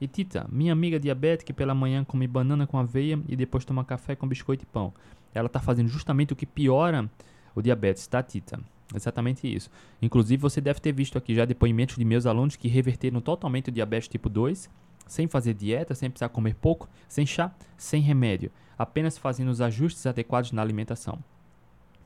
[0.00, 4.14] E Tita, minha amiga diabética pela manhã come banana com aveia e depois toma café
[4.14, 4.92] com biscoito e pão.
[5.34, 7.10] Ela está fazendo justamente o que piora
[7.54, 8.60] o diabetes, tá Tita?
[8.94, 9.70] Exatamente isso.
[10.00, 13.72] Inclusive, você deve ter visto aqui já depoimentos de meus alunos que reverteram totalmente o
[13.72, 14.70] diabetes tipo 2
[15.06, 20.04] sem fazer dieta, sem precisar comer pouco, sem chá, sem remédio, apenas fazendo os ajustes
[20.06, 21.18] adequados na alimentação.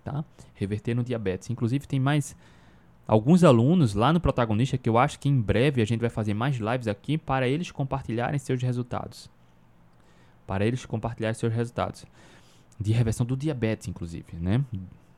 [0.05, 0.25] Tá?
[0.55, 1.51] Revertendo o diabetes.
[1.51, 2.37] Inclusive tem mais
[3.11, 6.33] alguns alunos lá no protagonista que eu acho que em breve a gente vai fazer
[6.33, 9.29] mais lives aqui para eles compartilharem seus resultados.
[10.47, 12.07] Para eles compartilharem seus resultados.
[12.79, 14.65] De reversão do diabetes, inclusive, né?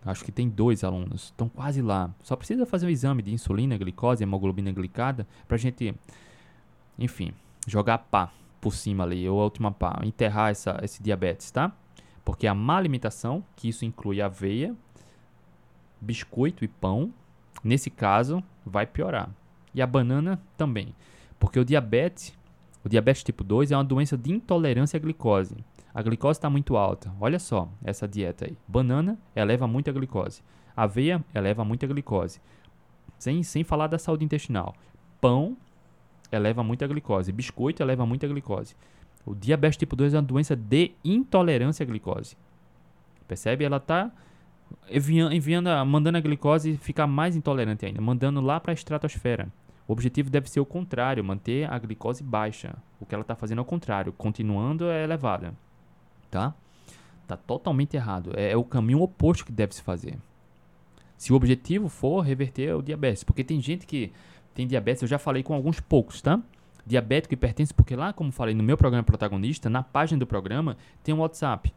[0.06, 1.24] Acho que tem dois alunos.
[1.24, 2.10] Estão quase lá.
[2.22, 5.94] Só precisa fazer um exame de insulina, glicose, hemoglobina glicada para a gente,
[6.98, 7.34] enfim,
[7.68, 11.70] jogar pá por cima ali, ou a última pá, enterrar essa, esse diabetes, tá?
[12.24, 14.74] Porque a má alimentação, que isso inclui aveia,
[16.00, 17.12] biscoito e pão,
[17.62, 19.30] nesse caso, vai piorar.
[19.74, 20.94] E a banana também.
[21.38, 22.36] Porque o diabetes,
[22.84, 25.56] o diabetes tipo 2 é uma doença de intolerância à glicose.
[25.94, 27.12] A glicose está muito alta.
[27.20, 28.56] Olha só essa dieta aí.
[28.66, 30.42] Banana eleva muito a glicose.
[30.76, 32.40] Aveia eleva muito a glicose.
[33.18, 34.74] Sem, sem falar da saúde intestinal.
[35.20, 35.56] Pão
[36.30, 37.30] eleva muito a glicose.
[37.30, 38.74] Biscoito eleva muito a glicose.
[39.24, 42.36] O diabetes tipo 2 é uma doença de intolerância à glicose.
[43.28, 43.64] Percebe?
[43.64, 44.10] Ela está
[44.90, 49.48] enviando, mandando a glicose ficar mais intolerante ainda, mandando lá para a estratosfera.
[49.86, 52.74] O objetivo deve ser o contrário, manter a glicose baixa.
[53.00, 55.54] O que ela está fazendo é o contrário, continuando é elevada.
[56.30, 56.54] Tá?
[57.26, 58.32] Tá totalmente errado.
[58.36, 60.16] É, é o caminho oposto que deve se fazer.
[61.16, 64.12] Se o objetivo for reverter o diabetes, porque tem gente que
[64.54, 66.40] tem diabetes, eu já falei com alguns poucos, tá?
[66.84, 70.76] Diabético e hipertenso, porque lá, como falei no meu programa protagonista, na página do programa,
[71.02, 71.72] tem um WhatsApp.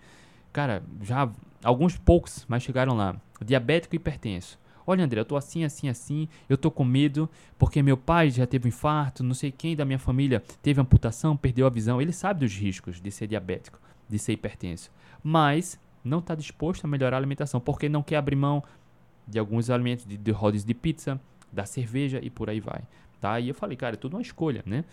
[0.51, 1.29] Cara, já
[1.65, 3.19] alguns poucos, mas chegaram lá.
[3.43, 4.57] Diabético e hipertenso.
[4.87, 8.45] Olha, André, eu tô assim, assim, assim, eu tô com medo, porque meu pai já
[8.45, 11.99] teve um infarto, não sei quem da minha família teve amputação, perdeu a visão.
[11.99, 14.91] Ele sabe dos riscos de ser diabético, de ser hipertenso.
[15.23, 18.63] Mas não está disposto a melhorar a alimentação, porque não quer abrir mão
[19.27, 21.19] de alguns alimentos, de, de rodas de pizza,
[21.51, 22.83] da cerveja e por aí vai.
[23.19, 23.39] Tá?
[23.39, 24.85] E eu falei, cara, é tudo uma escolha, né?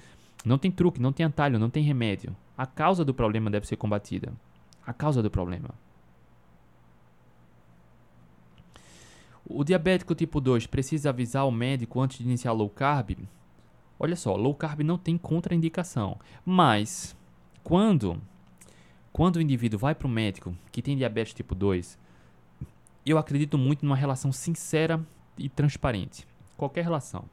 [0.43, 2.35] Não tem truque, não tem atalho, não tem remédio.
[2.57, 4.33] A causa do problema deve ser combatida.
[4.87, 5.69] A causa do problema.
[9.55, 13.19] O diabético tipo 2 precisa avisar o médico antes de iniciar low carb?
[13.99, 16.19] Olha só, low carb não tem contraindicação.
[16.45, 17.15] Mas,
[17.63, 18.21] quando,
[19.13, 21.99] quando o indivíduo vai para o médico que tem diabetes tipo 2,
[23.05, 25.05] eu acredito muito numa relação sincera
[25.37, 26.27] e transparente
[26.57, 27.25] qualquer relação.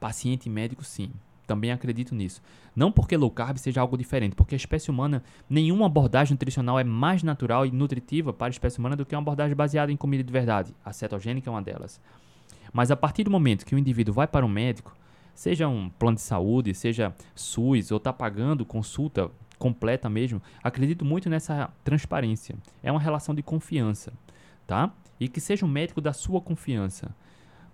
[0.00, 1.12] Paciente e médico, sim.
[1.48, 2.42] Também acredito nisso.
[2.76, 6.84] Não porque low carb seja algo diferente, porque a espécie humana, nenhuma abordagem nutricional é
[6.84, 10.22] mais natural e nutritiva para a espécie humana do que uma abordagem baseada em comida
[10.22, 10.74] de verdade.
[10.84, 11.98] A cetogênica é uma delas.
[12.70, 14.94] Mas a partir do momento que o indivíduo vai para um médico,
[15.34, 21.30] seja um plano de saúde, seja SUS ou está pagando consulta completa mesmo, acredito muito
[21.30, 22.56] nessa transparência.
[22.82, 24.12] É uma relação de confiança,
[24.66, 24.92] tá?
[25.18, 27.08] E que seja um médico da sua confiança.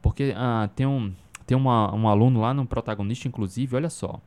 [0.01, 1.13] Porque ah, tem, um,
[1.47, 4.21] tem uma, um aluno lá no protagonista, inclusive, olha só.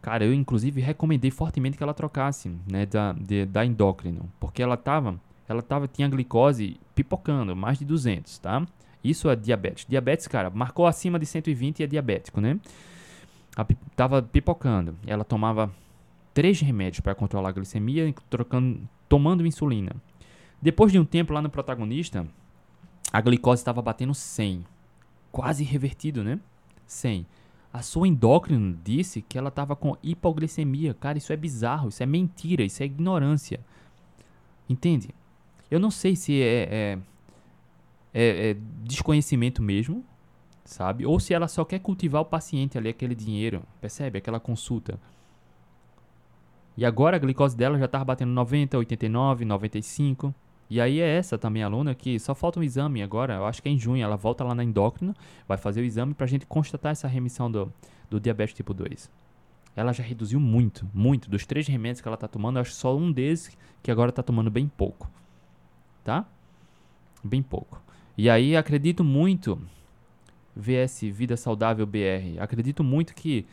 [0.00, 4.76] Cara, eu inclusive recomendei fortemente que ela trocasse, né, da, de, da endócrino, porque ela
[4.76, 8.64] tava, ela tava, tinha glicose pipocando, mais de 200, tá?
[9.02, 9.86] Isso é diabetes.
[9.88, 12.58] Diabetes, cara, marcou acima de 120 e é diabético, né?
[13.56, 13.64] A,
[13.94, 14.96] tava pipocando.
[15.06, 15.70] Ela tomava
[16.34, 19.92] três remédios para controlar a glicemia, trocando, tomando insulina.
[20.60, 22.26] Depois de um tempo lá no protagonista,
[23.12, 24.64] a glicose estava batendo 100.
[25.36, 26.40] Quase revertido, né?
[26.86, 27.26] 100.
[27.70, 30.94] A sua endócrina disse que ela estava com hipoglicemia.
[30.94, 33.60] Cara, isso é bizarro, isso é mentira, isso é ignorância.
[34.66, 35.10] Entende?
[35.70, 36.98] Eu não sei se é, é,
[38.14, 40.02] é, é desconhecimento mesmo,
[40.64, 41.04] sabe?
[41.04, 44.16] Ou se ela só quer cultivar o paciente ali, aquele dinheiro, percebe?
[44.16, 44.98] Aquela consulta.
[46.78, 50.34] E agora a glicose dela já estava batendo 90, 89, 95.
[50.68, 53.68] E aí é essa também aluna que só falta um exame agora, eu acho que
[53.68, 55.14] é em junho, ela volta lá na endócrina,
[55.46, 57.72] vai fazer o exame para a gente constatar essa remissão do,
[58.10, 59.10] do diabetes tipo 2.
[59.76, 61.28] Ela já reduziu muito, muito.
[61.30, 64.22] Dos três remédios que ela está tomando, eu acho só um desses que agora está
[64.22, 65.08] tomando bem pouco.
[66.02, 66.24] Tá?
[67.22, 67.80] Bem pouco.
[68.16, 69.60] E aí acredito muito,
[70.56, 73.46] VS Vida Saudável BR, acredito muito que,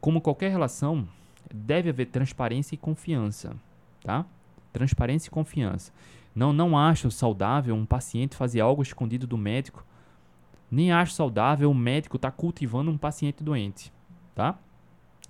[0.00, 1.08] como qualquer relação,
[1.52, 3.56] deve haver transparência e confiança.
[4.02, 4.24] Tá?
[4.72, 5.92] Transparência e confiança.
[6.34, 9.84] Não, não acho saudável um paciente fazer algo escondido do médico.
[10.70, 13.92] Nem acho saudável o médico estar tá cultivando um paciente doente,
[14.34, 14.58] tá?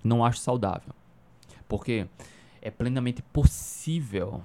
[0.03, 0.93] Não acho saudável.
[1.67, 2.07] Porque
[2.61, 4.41] é plenamente possível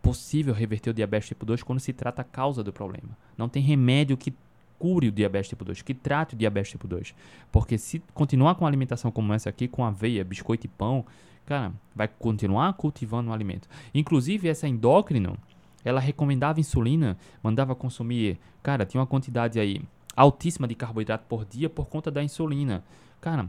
[0.00, 3.10] possível reverter o diabetes tipo 2 quando se trata a causa do problema.
[3.36, 4.32] Não tem remédio que
[4.78, 7.14] cure o diabetes tipo 2, que trate o diabetes tipo 2.
[7.50, 11.04] Porque se continuar com uma alimentação como essa aqui, com aveia, biscoito e pão,
[11.44, 13.68] cara, vai continuar cultivando o alimento.
[13.92, 15.36] Inclusive, essa endócrino,
[15.84, 19.80] ela recomendava insulina, mandava consumir, cara, tinha uma quantidade aí
[20.16, 22.82] altíssima de carboidrato por dia por conta da insulina.
[23.20, 23.48] Cara,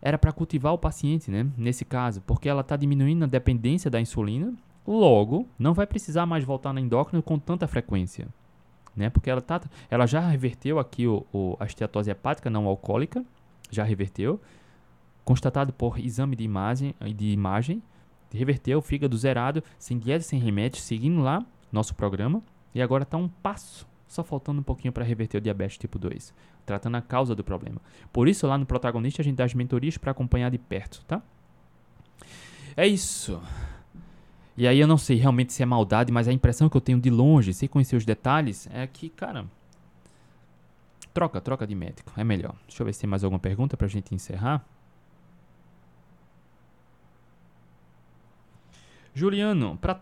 [0.00, 1.46] era para cultivar o paciente, né?
[1.56, 4.54] Nesse caso, porque ela está diminuindo a dependência da insulina,
[4.86, 8.28] logo não vai precisar mais voltar na endócrina com tanta frequência,
[8.96, 9.10] né?
[9.10, 13.24] Porque ela tá, ela já reverteu aqui o, o a esteatose hepática não alcoólica,
[13.70, 14.40] já reverteu,
[15.24, 17.82] constatado por exame de imagem, de imagem
[18.38, 22.42] reverteu o fígado zerado, sem dieta, sem remédio, seguindo lá nosso programa.
[22.74, 26.32] E agora está um passo, só faltando um pouquinho para reverter o diabetes tipo 2,
[26.64, 27.80] tratando a causa do problema.
[28.12, 31.22] Por isso, lá no protagonista, a gente dá as mentorias para acompanhar de perto, tá?
[32.76, 33.40] É isso.
[34.56, 37.00] E aí eu não sei realmente se é maldade, mas a impressão que eu tenho
[37.00, 39.46] de longe, sem conhecer os detalhes, é que, cara,
[41.12, 42.54] troca, troca de médico, é melhor.
[42.66, 44.64] Deixa eu ver se tem mais alguma pergunta para a gente encerrar.
[49.14, 50.00] Juliano, pra...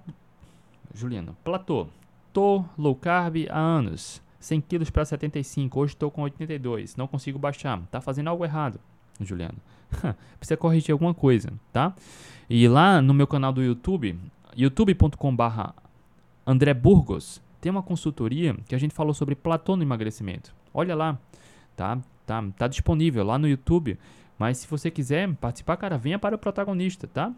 [0.95, 1.87] Juliano, platô.
[2.33, 4.23] Tô low carb há anos.
[4.41, 5.81] 100 quilos para 75.
[5.81, 6.97] Hoje estou com 82.
[6.97, 7.81] Não consigo baixar.
[7.91, 8.81] Tá fazendo algo errado,
[9.21, 9.59] Juliano.
[10.39, 11.95] Precisa corrigir alguma coisa, tá?
[12.49, 14.19] E lá no meu canal do YouTube,
[14.57, 15.75] youtube.com/barra
[16.47, 20.55] André Burgos, tem uma consultoria que a gente falou sobre platô no emagrecimento.
[20.73, 21.19] Olha lá,
[21.77, 21.99] tá?
[22.25, 23.99] Tá, tá disponível lá no YouTube.
[24.39, 27.33] Mas se você quiser participar, cara, venha para o protagonista, tá?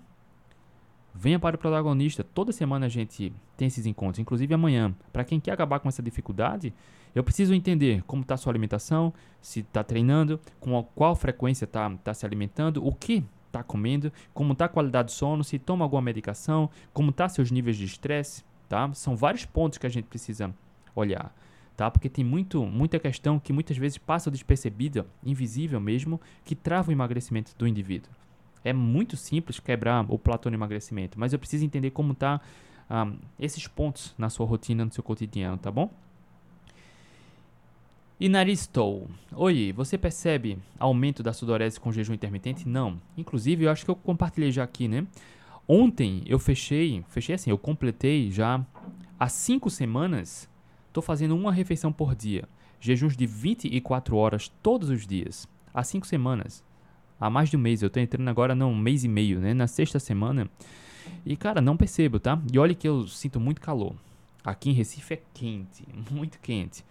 [1.14, 2.22] Venha para o protagonista.
[2.22, 4.94] Toda semana a gente tem esses encontros, inclusive amanhã.
[5.12, 6.72] Para quem quer acabar com essa dificuldade,
[7.14, 12.14] eu preciso entender como está sua alimentação, se está treinando, com qual frequência está tá
[12.14, 16.02] se alimentando, o que está comendo, como está a qualidade do sono, se toma alguma
[16.02, 18.92] medicação, como está seus níveis de estresse, tá?
[18.94, 20.54] São vários pontos que a gente precisa
[20.94, 21.34] olhar,
[21.76, 21.90] tá?
[21.90, 26.92] Porque tem muito, muita questão que muitas vezes passa despercebida, invisível mesmo, que trava o
[26.92, 28.12] emagrecimento do indivíduo.
[28.64, 32.40] É muito simples quebrar o platô de emagrecimento, mas eu preciso entender como tá
[32.90, 35.90] um, ah, esses pontos na sua rotina, no seu cotidiano, tá bom?
[38.18, 39.08] Inaristou.
[39.32, 42.68] Oi, você percebe aumento da sudorese com jejum intermitente?
[42.68, 43.00] Não.
[43.16, 45.06] Inclusive, eu acho que eu compartilhei já aqui, né?
[45.66, 48.62] Ontem eu fechei, fechei assim, eu completei já
[49.18, 50.50] há cinco semanas,
[50.88, 52.46] estou fazendo uma refeição por dia.
[52.78, 55.48] Jejuns de 24 horas todos os dias.
[55.72, 56.62] Há cinco semanas
[57.20, 57.82] há mais de um mês.
[57.82, 59.52] Eu tô entrando agora num mês e meio, né?
[59.52, 60.48] Na sexta semana.
[61.24, 62.40] E, cara, não percebo, tá?
[62.52, 63.94] E olha que eu sinto muito calor.
[64.44, 66.84] Aqui em Recife é quente, muito quente.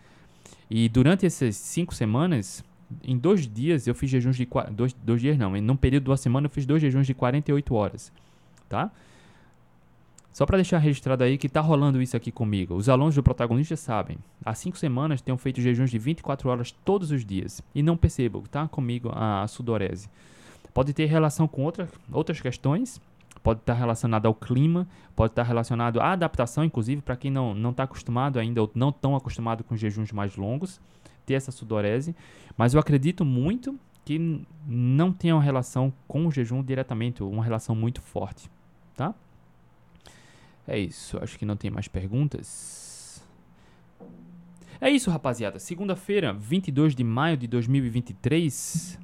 [0.70, 2.64] E durante essas cinco semanas,
[3.04, 4.48] em dois dias eu fiz jejuns de...
[4.72, 7.14] Dois, dois dias não, em um período de uma semana eu fiz dois jejuns de
[7.14, 8.12] 48 horas,
[8.68, 8.92] tá?
[10.32, 12.76] Só para deixar registrado aí que tá rolando isso aqui comigo.
[12.76, 14.18] Os alunos do protagonista sabem.
[14.46, 17.62] Há cinco semanas tenho feito jejuns de 24 horas todos os dias.
[17.74, 20.10] E não percebo, tá comigo a sudorese.
[20.74, 23.02] Pode ter relação com outra, outras questões.
[23.42, 27.84] Pode estar relacionado ao clima, pode estar relacionado à adaptação, inclusive para quem não está
[27.84, 30.80] acostumado ainda ou não tão acostumado com jejuns mais longos,
[31.26, 32.14] ter essa sudorese.
[32.58, 37.74] Mas eu acredito muito que não tenha uma relação com o jejum diretamente, uma relação
[37.74, 38.59] muito forte, tá?
[40.68, 43.24] É isso, acho que não tem mais perguntas.
[44.82, 45.60] É isso, rapaziada.
[45.60, 48.98] Segunda-feira, 22 de maio de 2023.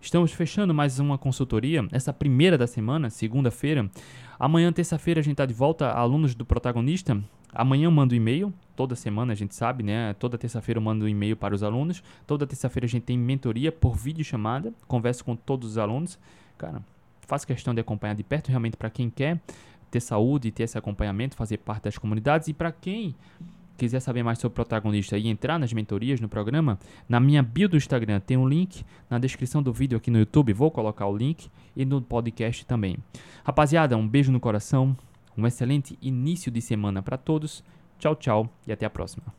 [0.00, 3.90] Estamos fechando mais uma consultoria, essa primeira da semana, segunda-feira.
[4.38, 7.22] Amanhã, terça-feira, a gente está de volta, alunos do protagonista.
[7.52, 10.14] Amanhã eu mando e-mail, toda semana a gente sabe, né?
[10.14, 12.02] Toda terça-feira eu mando e-mail para os alunos.
[12.26, 16.18] Toda terça-feira a gente tem mentoria por vídeo chamada, converso com todos os alunos.
[16.56, 16.82] Cara,
[17.22, 19.38] faço questão de acompanhar de perto, realmente para quem quer
[19.96, 23.14] ter saúde, ter esse acompanhamento, fazer parte das comunidades e para quem
[23.78, 26.78] quiser saber mais sobre o protagonista e entrar nas mentorias no programa,
[27.08, 30.52] na minha bio do Instagram tem um link, na descrição do vídeo aqui no YouTube
[30.52, 32.96] vou colocar o link e no podcast também.
[33.44, 34.96] Rapaziada, um beijo no coração,
[35.36, 37.64] um excelente início de semana para todos.
[37.98, 39.36] Tchau, tchau e até a próxima.